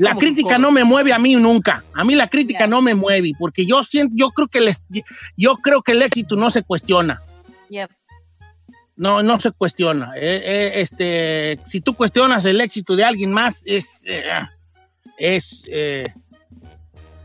La 0.00 0.16
crítica 0.16 0.58
no 0.58 0.72
me 0.72 0.82
mueve 0.84 1.12
a 1.12 1.18
mí 1.18 1.34
nunca. 1.36 1.84
A 1.94 2.02
mí 2.04 2.14
la 2.14 2.28
crítica 2.28 2.66
no 2.66 2.82
me 2.82 2.94
mueve, 2.94 3.32
porque 3.38 3.64
yo 3.64 3.82
siento, 3.84 4.12
yo 4.16 4.30
creo 4.30 4.48
que 4.48 4.60
les- 4.60 4.82
yo 5.36 5.56
creo 5.58 5.82
que 5.82 5.92
el 5.92 6.02
éxito 6.02 6.34
no 6.36 6.50
se 6.50 6.62
cuestiona. 6.62 7.20
Yep. 7.70 7.90
No, 8.96 9.22
no 9.22 9.40
se 9.40 9.52
cuestiona. 9.52 10.12
Eh, 10.16 10.42
eh, 10.44 10.72
este, 10.80 11.60
si 11.64 11.80
tú 11.80 11.94
cuestionas 11.94 12.44
el 12.44 12.60
éxito 12.60 12.96
de 12.96 13.04
alguien 13.04 13.32
más, 13.32 13.62
es, 13.64 14.02
eh, 14.06 14.22
es, 15.16 15.64
eh, 15.72 16.12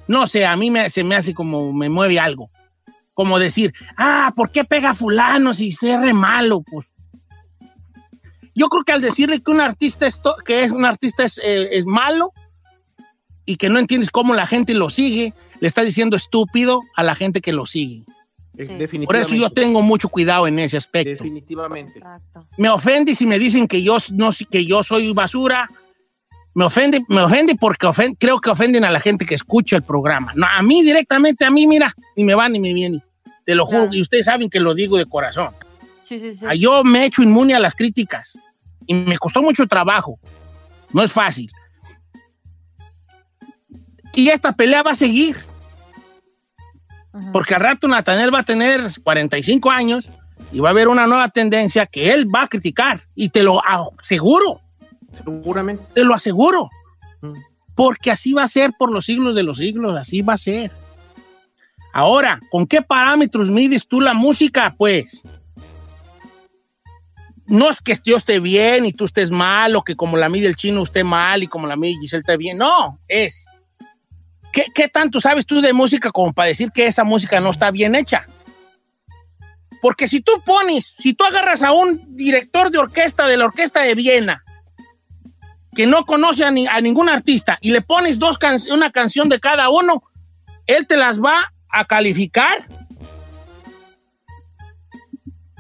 no 0.08 0.28
sé, 0.28 0.45
a 0.45 0.56
mí 0.56 0.69
me, 0.71 0.89
se 0.89 1.04
me 1.04 1.15
hace 1.15 1.34
como 1.34 1.73
me 1.73 1.89
mueve 1.89 2.19
algo. 2.19 2.50
Como 3.17 3.39
decir, 3.39 3.73
ah, 3.97 4.32
¿por 4.36 4.51
qué 4.51 4.63
pega 4.63 4.93
fulano 4.93 5.51
si 5.56 5.71
se 5.71 5.97
re 5.97 6.13
malo? 6.13 6.62
Pues 6.62 6.86
yo 8.53 8.69
creo 8.69 8.84
que 8.84 8.91
al 8.91 9.01
decirle 9.01 9.41
que 9.41 9.49
un 9.49 9.60
artista 9.60 10.06
es, 10.06 10.21
to- 10.21 10.36
que 10.45 10.63
es 10.63 10.71
un 10.71 10.86
artista 10.86 11.23
es, 11.23 11.39
eh, 11.43 11.67
es 11.80 11.84
malo 11.86 12.32
y 13.43 13.56
que 13.58 13.69
no 13.69 13.80
entiendes 13.80 14.12
cómo 14.12 14.36
la 14.36 14.45
gente 14.45 14.75
lo 14.75 14.91
sigue, 14.91 15.34
le 15.60 15.67
estás 15.67 15.86
diciendo 15.86 16.15
estúpido 16.15 16.82
a 16.95 17.01
la 17.01 17.15
gente 17.15 17.41
que 17.41 17.53
lo 17.53 17.65
sigue. 17.65 18.03
Definitivamente. 18.53 19.06
Por 19.08 19.15
eso 19.15 19.34
yo 19.36 19.49
tengo 19.51 19.82
mucho 19.82 20.10
cuidado 20.10 20.45
en 20.45 20.60
ese 20.60 20.77
aspecto. 20.77 21.10
Definitivamente. 21.23 21.99
Me 22.60 22.69
ofende 22.69 23.15
si 23.15 23.25
me 23.25 23.39
dicen 23.39 23.67
que 23.67 23.82
yo, 23.82 23.97
no, 24.13 24.30
que 24.51 24.63
yo 24.63 24.84
soy 24.84 25.12
basura. 25.12 25.67
Me 26.53 26.65
ofende, 26.65 27.03
me 27.08 27.21
ofende 27.21 27.56
porque 27.56 27.88
ofen- 27.88 28.15
creo 28.19 28.39
que 28.39 28.51
ofenden 28.51 28.84
a 28.86 28.91
la 28.91 28.99
gente 28.99 29.25
que 29.25 29.34
escucha 29.34 29.75
el 29.75 29.84
programa. 29.84 30.34
No, 30.36 30.45
a 30.47 30.62
mí 30.63 30.84
directamente, 30.84 31.45
a 31.45 31.51
mí, 31.51 31.65
mira, 31.65 31.93
ni 32.15 32.23
me 32.23 32.34
va 32.36 32.47
ni 32.47 32.60
me 32.60 32.73
viene. 32.73 33.03
Te 33.47 33.55
lo 33.55 33.65
juro, 33.65 33.88
y 33.93 34.01
ustedes 34.01 34.25
saben 34.25 34.49
que 34.49 34.60
lo 34.60 34.73
digo 34.73 34.97
de 34.97 35.05
corazón. 35.05 35.51
Sí, 36.03 36.19
sí, 36.19 36.36
sí. 36.36 36.45
Ah, 36.45 36.53
Yo 36.53 36.83
me 36.83 36.99
he 36.99 37.05
hecho 37.05 37.23
inmune 37.23 37.55
a 37.55 37.62
las 37.62 37.75
críticas 37.75 38.38
y 38.86 38.93
me 38.93 39.17
costó 39.17 39.41
mucho 39.41 39.65
trabajo. 39.67 40.19
No 40.91 41.01
es 41.01 41.13
fácil. 41.13 41.49
Y 44.13 44.27
esta 44.27 44.51
pelea 44.51 44.83
va 44.83 44.91
a 44.91 44.95
seguir. 44.95 45.38
Porque 47.31 47.55
al 47.55 47.62
rato 47.62 47.88
Natanel 47.88 48.36
va 48.36 48.39
a 48.39 48.43
tener 48.43 48.81
45 49.01 49.71
años 49.71 50.10
y 50.51 50.60
va 50.60 50.67
a 50.67 50.71
haber 50.71 50.89
una 50.89 51.07
nueva 51.07 51.29
tendencia 51.29 51.86
que 51.86 52.12
él 52.12 52.27
va 52.27 52.43
a 52.43 52.47
criticar. 52.49 52.99
Y 53.15 53.29
te 53.29 53.43
lo 53.43 53.62
aseguro. 53.65 54.60
Seguramente. 55.13 55.86
Te 55.93 56.03
lo 56.03 56.13
aseguro. 56.13 56.69
Porque 57.75 58.12
así 58.12 58.33
va 58.33 58.43
a 58.43 58.49
ser 58.49 58.73
por 58.77 58.91
los 58.91 59.05
siglos 59.05 59.36
de 59.36 59.43
los 59.43 59.60
siglos. 59.60 59.95
Así 59.97 60.21
va 60.21 60.33
a 60.33 60.38
ser. 60.38 60.69
Ahora, 61.97 62.39
¿con 62.51 62.67
qué 62.67 62.83
parámetros 62.83 63.49
mides 63.49 63.88
tú 63.88 64.01
la 64.01 64.13
música? 64.13 64.75
Pues 64.77 65.23
no 67.47 67.71
es 67.71 67.81
que 67.81 67.97
yo 68.05 68.17
esté 68.17 68.39
bien 68.39 68.86
y 68.86 68.93
tú 68.93 69.05
estés 69.05 69.31
mal, 69.31 69.75
o 69.75 69.81
que 69.81 69.95
como 69.95 70.15
la 70.15 70.29
mide 70.29 70.45
el 70.45 70.55
chino 70.55 70.83
esté 70.83 71.03
mal 71.03 71.41
y 71.41 71.47
como 71.47 71.65
la 71.65 71.75
mide 71.75 71.97
Giselle 71.99 72.19
esté 72.19 72.38
bien. 72.38 72.60
No, 72.60 72.99
es. 73.07 73.47
¿qué, 74.53 74.65
qué 74.75 74.89
tanto 74.89 75.19
sabes 75.19 75.47
tú 75.47 75.60
de 75.60 75.73
música 75.73 76.12
como 76.12 76.33
para 76.33 76.49
decir 76.49 76.69
que 76.71 76.86
esa 76.86 77.03
música 77.03 77.39
no 77.39 77.49
está 77.49 77.71
bien 77.71 77.95
hecha? 77.95 78.27
Porque 79.81 80.07
si 80.07 80.21
tú 80.21 80.33
pones, 80.45 80.86
si 80.86 81.15
tú 81.15 81.23
agarras 81.23 81.63
a 81.63 81.71
un 81.71 82.15
director 82.15 82.69
de 82.69 82.77
orquesta 82.77 83.25
de 83.25 83.38
la 83.38 83.45
orquesta 83.45 83.81
de 83.81 83.95
Viena, 83.95 84.43
que 85.75 85.88
no 85.88 86.05
conoce 86.05 86.45
a, 86.45 86.51
ni- 86.51 86.67
ningún 86.83 87.10
artista, 87.10 87.57
y 87.60 87.71
le 87.71 87.81
pones 87.81 88.19
dos 88.19 88.38
una 88.69 88.91
canción 88.91 89.29
de 89.29 89.39
cada 89.39 89.71
uno, 89.71 90.03
él 90.67 90.86
te 90.86 90.95
las 90.95 91.19
va 91.19 91.53
a 91.69 91.86
calificar 91.86 92.65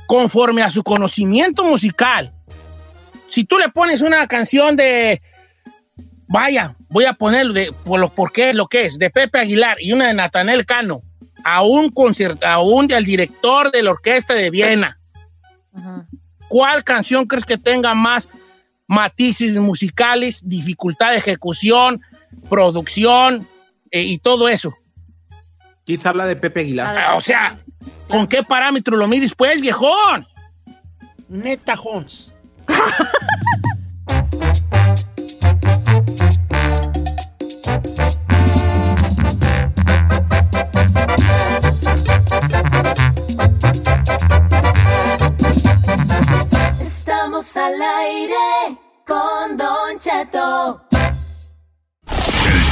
conforme 0.07 0.63
a 0.63 0.69
su 0.69 0.83
conocimiento 0.83 1.63
musical. 1.63 2.33
Si 3.29 3.43
tú 3.43 3.57
le 3.59 3.69
pones 3.69 4.01
una 4.01 4.25
canción 4.27 4.75
de, 4.75 5.21
vaya, 6.27 6.75
voy 6.89 7.05
a 7.05 7.13
ponerlo 7.13 7.53
de, 7.53 7.71
por 7.83 7.99
lo, 7.99 8.09
porque 8.09 8.49
es 8.49 8.55
lo 8.55 8.67
que 8.67 8.85
es, 8.85 8.97
de 8.97 9.09
Pepe 9.09 9.39
Aguilar 9.39 9.77
y 9.79 9.91
una 9.91 10.07
de 10.07 10.13
Natanel 10.13 10.65
Cano, 10.65 11.03
a 11.43 11.61
un 11.61 11.89
concierto, 11.89 12.45
a 12.47 12.59
un 12.59 12.87
del 12.87 13.05
director 13.05 13.71
de 13.71 13.83
la 13.83 13.91
orquesta 13.91 14.33
de 14.33 14.49
Viena, 14.49 14.99
¿cuál 16.47 16.83
canción 16.83 17.25
crees 17.25 17.45
que 17.45 17.57
tenga 17.57 17.93
más 17.93 18.27
matices 18.87 19.55
musicales, 19.55 20.41
dificultad 20.47 21.11
de 21.11 21.17
ejecución, 21.17 22.01
producción 22.49 23.45
eh, 23.91 24.03
y 24.03 24.17
todo 24.17 24.49
eso? 24.49 24.73
Quizá 25.87 26.09
habla 26.09 26.25
de 26.25 26.35
Pepe 26.35 26.59
Aguilar. 26.59 26.97
Ah, 26.97 27.15
o 27.15 27.21
sea, 27.21 27.59
¿con 28.09 28.27
qué 28.27 28.43
parámetro 28.43 28.97
lo 28.97 29.07
mides, 29.07 29.33
pues, 29.33 29.61
viejón? 29.61 30.27
Neta, 31.29 31.77
Jones. 31.77 32.33
Estamos 46.81 47.55
al 47.55 47.81
aire 47.81 48.77
con 49.05 49.55
Don 49.55 49.97
Cheto. 49.97 50.86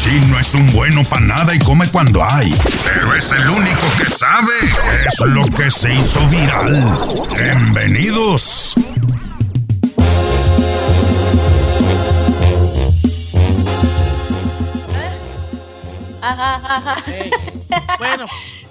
Chino 0.05 0.39
es 0.39 0.53
un 0.53 0.71
bueno 0.71 1.03
para 1.03 1.25
nada 1.25 1.55
y 1.55 1.57
come 1.57 1.87
cuando 1.87 2.23
hay. 2.23 2.53
Pero 2.83 3.15
es 3.15 3.31
el 3.31 3.49
único 3.49 3.87
que 3.97 4.05
sabe. 4.05 4.53
Es 5.07 5.19
lo 5.21 5.47
que 5.47 5.71
se 5.71 5.95
hizo 5.95 6.23
viral. 6.27 6.85
Bienvenidos. 7.35 8.75
Ajá, 16.21 16.61
ajá. 16.63 17.03
Bueno. 17.97 18.27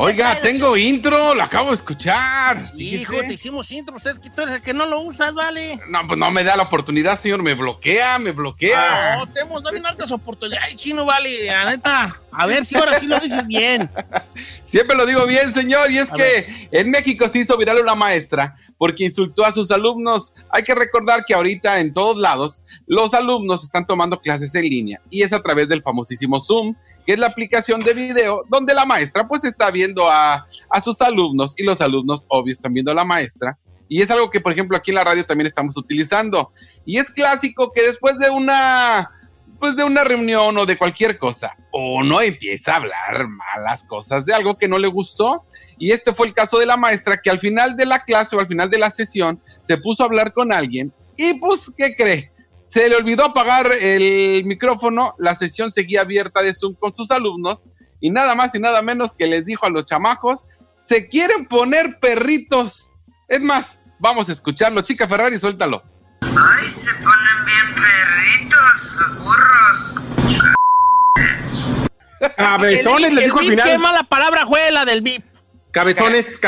Oiga, 0.00 0.40
tengo 0.40 0.76
intro, 0.76 1.34
lo 1.34 1.42
acabo 1.42 1.70
de 1.70 1.74
escuchar. 1.74 2.62
Hijo, 2.76 3.16
te 3.26 3.34
hicimos 3.34 3.68
intro, 3.72 3.94
pues 3.94 4.06
es 4.06 4.20
que 4.20 4.30
tú 4.30 4.42
eres 4.42 4.54
el 4.54 4.62
que 4.62 4.72
no 4.72 4.86
lo 4.86 5.00
usas, 5.00 5.34
vale. 5.34 5.80
No, 5.88 6.06
pues 6.06 6.16
no 6.16 6.30
me 6.30 6.44
da 6.44 6.56
la 6.56 6.62
oportunidad, 6.62 7.18
señor. 7.18 7.42
Me 7.42 7.54
bloquea, 7.54 8.16
me 8.20 8.30
bloquea. 8.30 9.16
No, 9.16 9.26
te 9.26 9.40
hemos 9.40 9.60
dado 9.60 9.76
hartas 9.84 10.12
oportunidades. 10.12 10.68
Ay, 10.68 10.76
chino, 10.76 11.04
vale, 11.04 11.46
la 11.46 11.70
neta. 11.72 12.16
A 12.30 12.46
ver 12.46 12.64
si 12.64 12.76
ahora 12.76 13.00
sí 13.00 13.06
lo 13.06 13.18
dices 13.18 13.44
bien. 13.44 13.90
Siempre 14.64 14.96
lo 14.96 15.04
digo 15.04 15.26
bien, 15.26 15.52
señor, 15.52 15.90
y 15.90 15.98
es 15.98 16.12
que 16.12 16.68
en 16.70 16.90
México 16.92 17.26
se 17.26 17.40
hizo 17.40 17.56
viral 17.56 17.80
una 17.80 17.96
maestra 17.96 18.56
porque 18.76 19.04
insultó 19.04 19.44
a 19.44 19.52
sus 19.52 19.68
alumnos. 19.72 20.32
Hay 20.50 20.62
que 20.62 20.76
recordar 20.76 21.24
que 21.26 21.34
ahorita 21.34 21.80
en 21.80 21.92
todos 21.92 22.16
lados 22.16 22.62
los 22.86 23.12
alumnos 23.14 23.64
están 23.64 23.84
tomando 23.84 24.20
clases 24.20 24.54
en 24.54 24.62
línea 24.62 25.00
y 25.10 25.22
es 25.22 25.32
a 25.32 25.42
través 25.42 25.68
del 25.68 25.82
famosísimo 25.82 26.38
Zoom, 26.38 26.76
que 27.08 27.14
es 27.14 27.18
la 27.18 27.28
aplicación 27.28 27.82
de 27.82 27.94
video 27.94 28.44
donde 28.50 28.74
la 28.74 28.84
maestra 28.84 29.26
pues 29.26 29.42
está 29.42 29.70
viendo 29.70 30.10
a, 30.10 30.46
a 30.68 30.80
sus 30.82 31.00
alumnos 31.00 31.54
y 31.56 31.62
los 31.62 31.80
alumnos 31.80 32.26
obvio 32.28 32.52
están 32.52 32.74
viendo 32.74 32.92
a 32.92 32.94
la 32.94 33.02
maestra. 33.02 33.56
Y 33.88 34.02
es 34.02 34.10
algo 34.10 34.28
que, 34.28 34.42
por 34.42 34.52
ejemplo, 34.52 34.76
aquí 34.76 34.90
en 34.90 34.96
la 34.96 35.04
radio 35.04 35.24
también 35.24 35.46
estamos 35.46 35.74
utilizando. 35.78 36.52
Y 36.84 36.98
es 36.98 37.08
clásico 37.08 37.72
que 37.72 37.82
después 37.82 38.18
de 38.18 38.28
una 38.28 39.10
pues 39.58 39.74
de 39.74 39.84
una 39.84 40.04
reunión 40.04 40.58
o 40.58 40.66
de 40.66 40.76
cualquier 40.76 41.16
cosa, 41.16 41.56
uno 41.72 42.20
empieza 42.20 42.74
a 42.74 42.76
hablar 42.76 43.26
malas 43.26 43.84
cosas 43.84 44.26
de 44.26 44.34
algo 44.34 44.58
que 44.58 44.68
no 44.68 44.78
le 44.78 44.88
gustó. 44.88 45.46
Y 45.78 45.92
este 45.92 46.12
fue 46.12 46.26
el 46.26 46.34
caso 46.34 46.58
de 46.58 46.66
la 46.66 46.76
maestra 46.76 47.18
que 47.22 47.30
al 47.30 47.38
final 47.38 47.74
de 47.74 47.86
la 47.86 48.04
clase 48.04 48.36
o 48.36 48.40
al 48.40 48.48
final 48.48 48.68
de 48.68 48.76
la 48.76 48.90
sesión 48.90 49.40
se 49.62 49.78
puso 49.78 50.02
a 50.02 50.06
hablar 50.06 50.34
con 50.34 50.52
alguien 50.52 50.92
y 51.16 51.32
pues, 51.40 51.72
¿qué 51.74 51.96
cree? 51.96 52.30
Se 52.68 52.88
le 52.88 52.96
olvidó 52.96 53.24
apagar 53.24 53.72
el 53.72 54.44
micrófono, 54.44 55.14
la 55.18 55.34
sesión 55.34 55.72
seguía 55.72 56.02
abierta 56.02 56.42
de 56.42 56.54
Zoom 56.54 56.74
con 56.74 56.94
sus 56.94 57.10
alumnos 57.10 57.68
y 58.00 58.10
nada 58.10 58.34
más 58.34 58.54
y 58.54 58.60
nada 58.60 58.82
menos 58.82 59.14
que 59.14 59.26
les 59.26 59.44
dijo 59.44 59.66
a 59.66 59.70
los 59.70 59.86
chamacos, 59.86 60.46
se 60.84 61.08
quieren 61.08 61.46
poner 61.46 61.98
perritos. 62.00 62.92
Es 63.26 63.40
más, 63.40 63.80
vamos 63.98 64.28
a 64.28 64.32
escucharlo. 64.32 64.82
Chica 64.82 65.08
Ferrari, 65.08 65.38
suéltalo. 65.38 65.82
Ay, 66.20 66.68
se 66.68 66.92
ponen 66.94 67.44
bien 67.46 67.74
perritos 67.74 68.96
los 69.00 69.18
burros. 69.18 70.08
Cabezones, 72.36 73.14
les 73.14 73.24
dijo 73.24 73.38
al 73.38 73.44
final. 73.46 73.68
Qué 73.68 73.78
mala 73.78 74.02
palabra 74.04 74.46
fue 74.46 74.70
la 74.70 74.84
del 74.84 75.02
VIP. 75.02 75.24
Cabezones, 75.70 76.38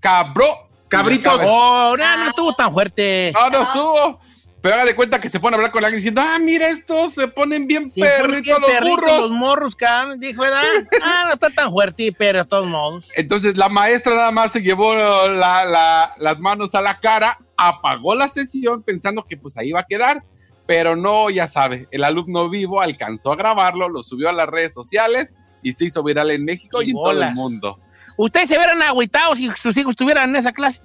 cabro. 0.00 0.68
Cabritos. 0.88 1.40
Oh, 1.44 1.94
no, 1.96 2.16
no 2.18 2.28
estuvo 2.28 2.54
tan 2.54 2.72
fuerte. 2.72 3.32
No, 3.34 3.48
no 3.48 3.62
estuvo. 3.62 4.20
Pero 4.62 4.76
haga 4.76 4.84
de 4.84 4.94
cuenta 4.94 5.20
que 5.20 5.28
se 5.28 5.40
pone 5.40 5.54
a 5.54 5.58
hablar 5.58 5.72
con 5.72 5.84
alguien 5.84 5.98
diciendo, 5.98 6.22
ah, 6.24 6.38
mira 6.38 6.68
estos, 6.68 7.14
se 7.14 7.26
ponen 7.26 7.66
bien 7.66 7.90
Sí, 7.90 8.00
perritos 8.00 8.60
bien 8.60 8.80
los 8.80 8.88
burros. 8.90 9.20
Los 9.20 9.30
morros. 9.32 9.76
Dijo, 10.18 10.42
¿verdad? 10.42 10.62
Ah, 11.02 11.24
no 11.26 11.34
está 11.34 11.50
tan 11.50 11.72
fuerte, 11.72 12.14
pero 12.16 12.38
de 12.38 12.44
todos 12.44 12.68
modos. 12.68 13.08
Entonces 13.16 13.56
la 13.56 13.68
maestra 13.68 14.14
nada 14.14 14.30
más 14.30 14.52
se 14.52 14.62
llevó 14.62 14.94
la- 14.94 15.64
la- 15.64 16.14
las 16.16 16.38
manos 16.38 16.74
a 16.76 16.80
la 16.80 17.00
cara, 17.00 17.38
apagó 17.56 18.14
la 18.14 18.28
sesión 18.28 18.82
pensando 18.84 19.24
que 19.24 19.36
pues 19.36 19.56
ahí 19.56 19.70
iba 19.70 19.80
a 19.80 19.84
quedar, 19.86 20.22
pero 20.64 20.94
no, 20.94 21.28
ya 21.28 21.48
sabe, 21.48 21.88
el 21.90 22.04
alumno 22.04 22.48
vivo 22.48 22.80
alcanzó 22.80 23.32
a 23.32 23.36
grabarlo, 23.36 23.88
lo 23.88 24.04
subió 24.04 24.28
a 24.28 24.32
las 24.32 24.48
redes 24.48 24.72
sociales 24.72 25.34
y 25.60 25.72
se 25.72 25.86
hizo 25.86 26.04
viral 26.04 26.30
en 26.30 26.44
México 26.44 26.80
y, 26.82 26.86
Y 26.86 26.90
en 26.90 26.96
todo 26.96 27.10
el 27.22 27.32
mundo. 27.34 27.80
¿Ustedes 28.16 28.48
se 28.48 28.56
hubieran 28.56 28.80
agüitado 28.82 29.34
si 29.34 29.48
sus 29.56 29.76
hijos 29.76 29.90
estuvieran 29.90 30.30
en 30.30 30.36
esa 30.36 30.52
clase? 30.52 30.82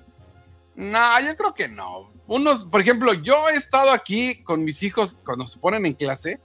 No, 0.76 1.20
yo 1.22 1.36
creo 1.36 1.54
que 1.54 1.68
no. 1.68 2.12
Unos, 2.28 2.66
por 2.66 2.82
ejemplo, 2.82 3.14
yo 3.14 3.50
he 3.50 3.56
estado 3.56 3.92
aquí 3.92 4.44
con 4.44 4.64
mis 4.64 4.84
hijos 4.84 5.18
cuando 5.26 5.48
se 5.48 5.60
ponen 5.60 5.86
en 5.86 5.94
clase 5.94 6.40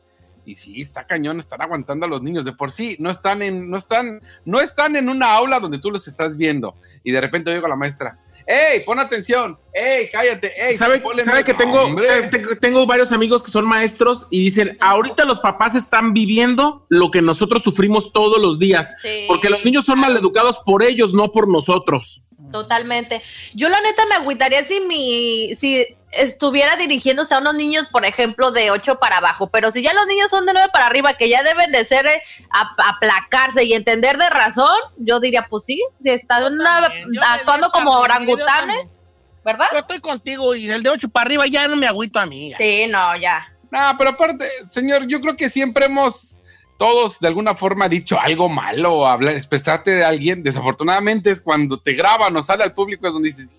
y 0.44 0.54
sí, 0.54 0.80
está 0.80 1.06
cañón, 1.06 1.38
están 1.38 1.62
aguantando 1.62 2.06
a 2.06 2.08
los 2.08 2.22
niños 2.22 2.44
de 2.44 2.52
por 2.52 2.70
sí, 2.70 2.96
no 2.98 3.10
están 3.10 3.42
en, 3.42 3.70
no 3.70 3.76
están, 3.76 4.22
no 4.44 4.60
están 4.60 4.96
en 4.96 5.08
una 5.08 5.34
aula 5.34 5.60
donde 5.60 5.78
tú 5.78 5.90
los 5.90 6.06
estás 6.08 6.36
viendo 6.36 6.74
y 7.04 7.12
de 7.12 7.20
repente 7.20 7.50
oigo 7.50 7.66
a 7.66 7.70
la 7.70 7.76
maestra, 7.76 8.18
¡Ey, 8.46 8.80
pon 8.84 8.98
atención! 8.98 9.58
¡Ey, 9.72 10.08
cállate! 10.10 10.52
¡Ey, 10.56 10.76
¿Sabe, 10.76 11.02
que 11.44 11.54
tengo, 11.54 11.96
sabe, 11.98 12.56
tengo 12.56 12.86
varios 12.86 13.12
amigos 13.12 13.42
que 13.42 13.50
son 13.50 13.64
maestros 13.64 14.26
y 14.30 14.42
dicen, 14.42 14.76
ahorita 14.80 15.24
los 15.24 15.38
papás 15.38 15.74
están 15.74 16.12
viviendo 16.12 16.84
lo 16.88 17.10
que 17.10 17.22
nosotros 17.22 17.62
sufrimos 17.62 18.12
todos 18.12 18.40
los 18.40 18.58
días, 18.58 18.94
Sí. 19.00 19.26
porque 19.28 19.48
los 19.48 19.64
niños 19.64 19.84
son 19.84 20.00
maleducados 20.00 20.58
por 20.64 20.82
ellos, 20.82 21.14
no 21.14 21.30
por 21.30 21.48
nosotros. 21.48 22.22
Totalmente. 22.50 23.22
Yo 23.54 23.68
la 23.68 23.80
neta 23.80 24.04
me 24.06 24.14
agüitaría 24.16 24.64
si 24.64 24.80
mi, 24.80 25.54
si 25.56 25.86
estuviera 26.10 26.76
dirigiéndose 26.76 27.34
a 27.34 27.38
unos 27.38 27.54
niños, 27.54 27.88
por 27.88 28.04
ejemplo, 28.04 28.50
de 28.50 28.70
8 28.70 28.98
para 28.98 29.18
abajo, 29.18 29.48
pero 29.48 29.70
si 29.70 29.82
ya 29.82 29.94
los 29.94 30.06
niños 30.06 30.28
son 30.28 30.44
de 30.44 30.52
9 30.52 30.68
para 30.72 30.86
arriba, 30.86 31.14
que 31.14 31.28
ya 31.28 31.42
deben 31.42 31.72
de 31.72 31.84
ser 31.86 32.04
eh, 32.06 32.22
ap- 32.50 32.78
aplacarse 32.86 33.64
y 33.64 33.72
entender 33.72 34.18
de 34.18 34.28
razón, 34.28 34.76
yo 34.98 35.20
diría, 35.20 35.46
pues 35.48 35.64
sí, 35.66 35.82
si 36.02 36.10
están 36.10 36.52
una- 36.52 36.90
actuando 37.32 37.70
como 37.70 37.92
orangutanes, 38.02 38.98
¿verdad? 39.44 39.66
Yo 39.72 39.78
estoy 39.78 40.00
contigo 40.00 40.54
y 40.54 40.70
el 40.70 40.82
de 40.82 40.90
8 40.90 41.08
para 41.08 41.24
arriba 41.26 41.46
ya 41.46 41.66
no 41.68 41.76
me 41.76 41.86
agüito 41.86 42.20
a 42.20 42.26
mí. 42.26 42.52
Sí, 42.58 42.86
no, 42.88 43.16
ya. 43.16 43.48
No, 43.70 43.94
pero 43.96 44.10
aparte, 44.10 44.46
señor, 44.68 45.06
yo 45.08 45.20
creo 45.22 45.34
que 45.36 45.48
siempre 45.48 45.86
hemos 45.86 46.41
todos 46.78 47.20
de 47.20 47.28
alguna 47.28 47.54
forma 47.54 47.88
dicho 47.88 48.18
algo 48.18 48.48
malo 48.48 48.92
o 48.94 49.06
hablar, 49.06 49.36
expresarte 49.36 49.92
de 49.92 50.04
alguien. 50.04 50.42
Desafortunadamente 50.42 51.30
es 51.30 51.40
cuando 51.40 51.78
te 51.78 51.92
graban 51.92 52.36
o 52.36 52.42
sale 52.42 52.64
al 52.64 52.74
público 52.74 53.06
es 53.06 53.12
donde 53.12 53.28
dices, 53.28 53.50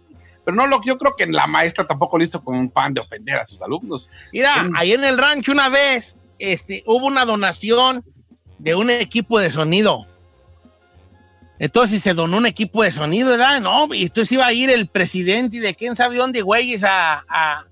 pero 0.44 0.56
no 0.56 0.68
lo 0.68 0.82
que 0.82 0.90
yo 0.90 0.98
creo 0.98 1.16
que 1.16 1.26
la 1.26 1.48
maestra 1.48 1.88
tampoco 1.88 2.18
lo 2.18 2.24
hizo 2.24 2.44
con 2.44 2.56
un 2.56 2.72
fan 2.72 2.94
de 2.94 3.02
ofender 3.02 3.38
a 3.38 3.46
sus 3.46 3.62
alumnos. 3.62 4.10
Mira, 4.32 4.68
ahí 4.76 4.92
en 4.92 5.04
el 5.04 5.18
rancho 5.18 5.52
una 5.52 5.70
vez 5.70 6.18
este, 6.40 6.84
hubo 6.86 7.08
una 7.08 7.26
donación 7.26 8.04
de 8.60 8.76
un 8.76 8.90
equipo 8.90 9.40
de 9.40 9.52
sonido. 9.52 10.06
Entonces 11.60 12.02
se 12.02 12.14
donó 12.14 12.38
un 12.38 12.46
equipo 12.46 12.84
de 12.84 12.92
sonido, 12.92 13.32
¿verdad? 13.32 13.62
No, 13.62 13.94
y 13.94 14.04
entonces 14.04 14.32
iba 14.34 14.46
a 14.46 14.54
ir 14.54 14.70
el 14.70 14.88
presidente 14.88 15.58
y 15.58 15.60
de 15.60 15.76
quién 15.76 15.96
sabe 15.96 16.18
dónde, 16.18 16.42
güeyes, 16.42 16.84
a, 16.84 17.24
a, 17.30 17.66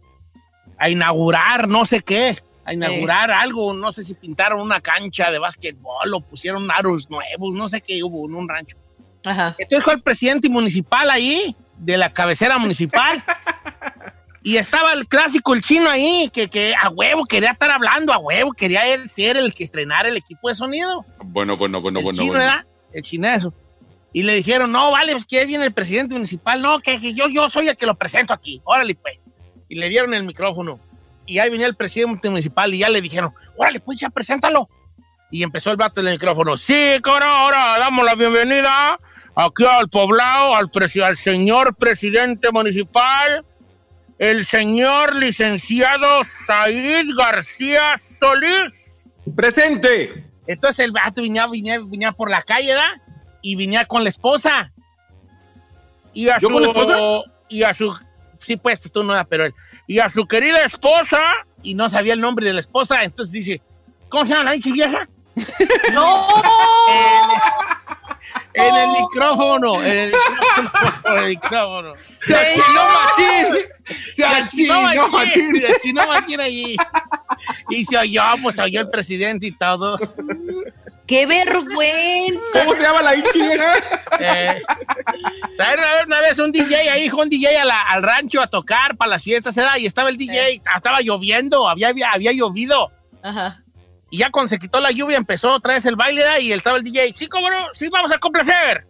a 0.78 0.90
inaugurar 0.90 1.68
no 1.68 1.86
sé 1.86 2.02
qué, 2.02 2.38
a 2.72 2.74
inaugurar 2.74 3.32
algo, 3.32 3.74
no 3.74 3.92
sé 3.92 4.04
si 4.04 4.14
pintaron 4.14 4.62
una 4.62 4.82
cancha 4.82 5.30
de 5.30 5.40
básquetbol 5.40 6.14
o 6.14 6.22
pusieron 6.22 6.70
aros 6.72 7.10
nuevos, 7.10 7.54
no 7.54 7.70
sé 7.70 7.82
qué 7.82 8.04
hubo 8.04 8.28
en 8.28 8.36
un 8.36 8.48
rancho. 8.48 8.78
Entonces 9.24 9.84
fue 9.84 9.94
el 9.94 10.02
presidente 10.02 10.50
municipal 10.50 11.10
ahí, 11.10 11.56
de 11.78 11.98
la 11.98 12.12
cabecera 12.12 12.58
municipal. 12.58 13.24
Y 14.44 14.58
estaba 14.58 14.94
el 14.94 15.08
clásico, 15.08 15.54
el 15.54 15.62
chino 15.62 15.88
ahí, 15.88 16.28
que, 16.34 16.48
que 16.48 16.74
a 16.74 16.90
huevo 16.90 17.26
quería 17.26 17.52
estar 17.52 17.70
hablando, 17.70 18.12
a 18.12 18.18
huevo 18.18 18.54
quería 18.54 18.92
él 18.92 19.08
ser 19.08 19.38
el 19.38 19.54
que 19.54 19.64
estrenara 19.64 20.10
el 20.10 20.18
equipo 20.18 20.50
de 20.50 20.56
sonido. 20.56 21.06
Bueno, 21.24 21.58
bueno, 21.58 21.80
bueno, 21.80 22.00
el 22.00 22.06
bueno, 22.06 22.18
chino, 22.18 22.34
bueno. 22.34 22.46
¿verdad? 22.46 22.66
El 22.92 23.04
chineso. 23.04 23.54
Y 24.14 24.24
le 24.24 24.34
dijeron, 24.34 24.72
no, 24.72 24.90
vale, 24.90 25.12
pues 25.12 25.26
que 25.26 25.46
viene 25.46 25.66
el 25.66 25.72
presidente 25.74 26.16
municipal. 26.16 26.60
No, 26.60 26.80
que, 26.80 27.00
que 27.00 27.14
yo, 27.14 27.30
yo 27.30 27.50
soy 27.50 27.68
el 27.68 27.78
que 27.78 27.86
lo 27.86 27.94
presento 27.94 28.34
aquí. 28.34 28.60
Órale, 28.64 28.96
pues. 28.96 29.28
Y 29.70 29.76
le 29.76 29.90
dieron 29.90 30.12
el 30.16 30.24
micrófono. 30.24 30.80
Y 31.32 31.40
ahí 31.40 31.50
venía 31.50 31.66
el 31.66 31.78
presidente 31.78 32.30
municipal 32.30 32.74
y 32.74 32.80
ya 32.80 32.90
le 32.90 33.00
dijeron, 33.00 33.34
órale, 33.56 33.80
pues 33.80 33.98
ya 33.98 34.10
preséntalo. 34.10 34.68
Y 35.32 35.44
empezó 35.44 35.72
el 35.72 35.78
vato 35.78 36.02
del 36.02 36.16
micrófono. 36.16 36.58
Sí, 36.58 37.00
cabrón, 37.02 37.30
ahora 37.30 37.80
damos 37.80 38.04
la 38.04 38.16
bienvenida 38.16 39.00
aquí 39.34 39.64
al 39.64 39.88
poblado, 39.88 40.58
al, 40.58 40.70
al 41.06 41.16
señor 41.16 41.74
presidente 41.76 42.52
municipal, 42.52 43.46
el 44.20 44.44
señor 44.44 45.16
licenciado 45.16 46.22
Said 46.26 47.08
García 47.16 47.98
Solís. 47.98 48.98
Presente. 49.34 50.26
Entonces 50.48 50.84
el 50.84 50.92
vato 50.92 51.22
venía, 51.22 51.48
venía, 51.48 51.80
venía 51.80 52.12
por 52.12 52.30
la 52.30 52.42
calle, 52.42 52.76
¿verdad? 52.76 53.02
Y 53.42 53.56
venía 53.56 53.86
con 53.86 54.04
la 54.04 54.10
esposa. 54.10 54.74
Y 56.14 56.28
a 56.28 56.40
¿Yo 56.40 56.50
su, 56.50 56.54
con 56.56 56.62
la 56.62 56.68
esposa? 56.68 57.00
Y 57.48 57.64
a 57.64 57.74
su... 57.74 57.98
Sí, 58.42 58.58
pues, 58.58 58.82
tú 58.82 59.02
no, 59.02 59.14
pero 59.30 59.46
él. 59.46 59.54
Y 59.92 60.00
a 60.00 60.08
su 60.08 60.26
querida 60.26 60.64
esposa, 60.64 61.20
y 61.64 61.74
no 61.74 61.90
sabía 61.90 62.14
el 62.14 62.22
nombre 62.22 62.46
de 62.46 62.54
la 62.54 62.62
esposa, 62.62 63.04
entonces 63.04 63.34
dice, 63.34 63.62
¿cómo 64.08 64.26
se 64.26 64.32
llama 64.32 64.46
la 64.46 64.52
pinche 64.52 64.72
vieja? 64.72 65.06
¡No! 65.94 66.28
En 68.54 68.74
el 68.74 68.88
micrófono, 68.88 69.84
en 69.84 69.98
el 69.98 70.12
micrófono, 70.14 71.04
en 71.04 71.18
el 71.18 71.30
micrófono. 71.30 71.94
¡Se 72.26 72.38
achinó 72.38 72.86
machín! 72.86 73.58
¡Se 74.14 74.26
achinó 74.26 75.10
machín! 75.10 75.58
Se 75.58 75.68
achinó 75.68 76.08
machín 76.08 76.40
allí. 76.40 76.78
Y 77.72 77.86
se 77.86 77.98
oyó, 77.98 78.24
pues 78.42 78.56
se 78.56 78.62
oyó 78.64 78.82
el 78.82 78.90
presidente 78.90 79.48
y 79.48 79.52
todos. 79.52 80.16
¡Qué 81.08 81.26
vergüenza! 81.26 82.40
¿Cómo 82.54 82.74
se 82.74 82.82
llama 82.82 83.02
la 83.02 83.16
hinchi 83.16 83.40
vieja? 83.42 83.74
Eh, 84.20 84.62
una 86.08 86.22
vez- 86.22 86.40
un 86.40 86.52
DJ 86.52 86.90
ahí, 86.90 87.04
hijo, 87.06 87.18
un 87.22 87.30
DJ 87.30 87.58
a 87.58 87.66
la- 87.66 87.82
al 87.82 88.02
rancho 88.04 88.42
a 88.42 88.48
tocar 88.48 88.96
para 88.96 89.10
las 89.12 89.22
fiestas, 89.24 89.56
¿verdad? 89.56 89.76
Y 89.78 89.86
estaba 89.86 90.10
el 90.10 90.18
DJ, 90.18 90.62
estaba 90.76 91.02
lloviendo, 91.02 91.68
había, 91.68 91.90
había, 91.90 92.12
había 92.12 92.32
llovido. 92.32 92.92
Ajá. 93.22 93.62
Y 94.10 94.18
ya 94.20 94.30
cuando 94.30 94.50
se 94.50 94.60
quitó 94.60 94.80
la 94.80 94.92
lluvia 94.92 95.18
empezó 95.18 95.54
otra 95.54 95.74
vez 95.74 95.86
el 95.86 95.96
baile, 95.96 96.22
¿verdad? 96.22 96.40
Y 96.40 96.52
estaba 96.54 96.78
el 96.78 96.84
DJ, 96.84 97.14
sí, 97.16 97.28
cómo 97.28 97.50
no, 97.50 97.68
sí, 97.74 97.88
vamos 97.90 98.12
a 98.12 98.18
complacer. 98.18 98.86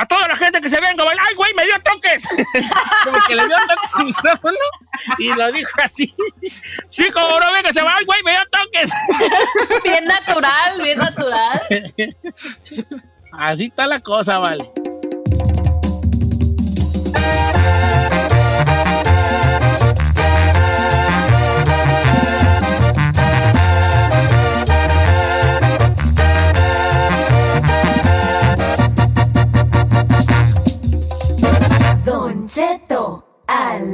A 0.00 0.06
toda 0.06 0.26
la 0.28 0.34
gente 0.34 0.62
que 0.62 0.70
se 0.70 0.80
venga 0.80 1.02
a 1.02 1.06
bailar. 1.06 1.26
¡Ay, 1.28 1.34
güey, 1.34 1.52
me 1.52 1.62
dio 1.66 1.74
toques! 1.82 2.22
Como 3.04 3.18
que 3.26 3.34
le 3.34 3.46
dio 3.46 3.56
toques 3.68 3.94
al 3.94 4.04
micrófono 4.06 4.56
y 5.18 5.34
lo 5.34 5.52
dijo 5.52 5.82
así. 5.82 6.14
Sí, 6.88 7.10
como 7.10 7.38
no, 7.38 7.52
venga, 7.52 7.70
se 7.70 7.82
va. 7.82 7.96
¡Ay, 7.96 8.06
güey, 8.06 8.22
me 8.22 8.30
dio 8.30 8.40
toques! 8.50 8.90
Bien 9.84 10.06
natural, 10.06 10.80
bien 10.82 10.98
natural. 10.98 11.60
Así 13.32 13.64
está 13.66 13.86
la 13.86 14.00
cosa, 14.00 14.38
vale. 14.38 14.72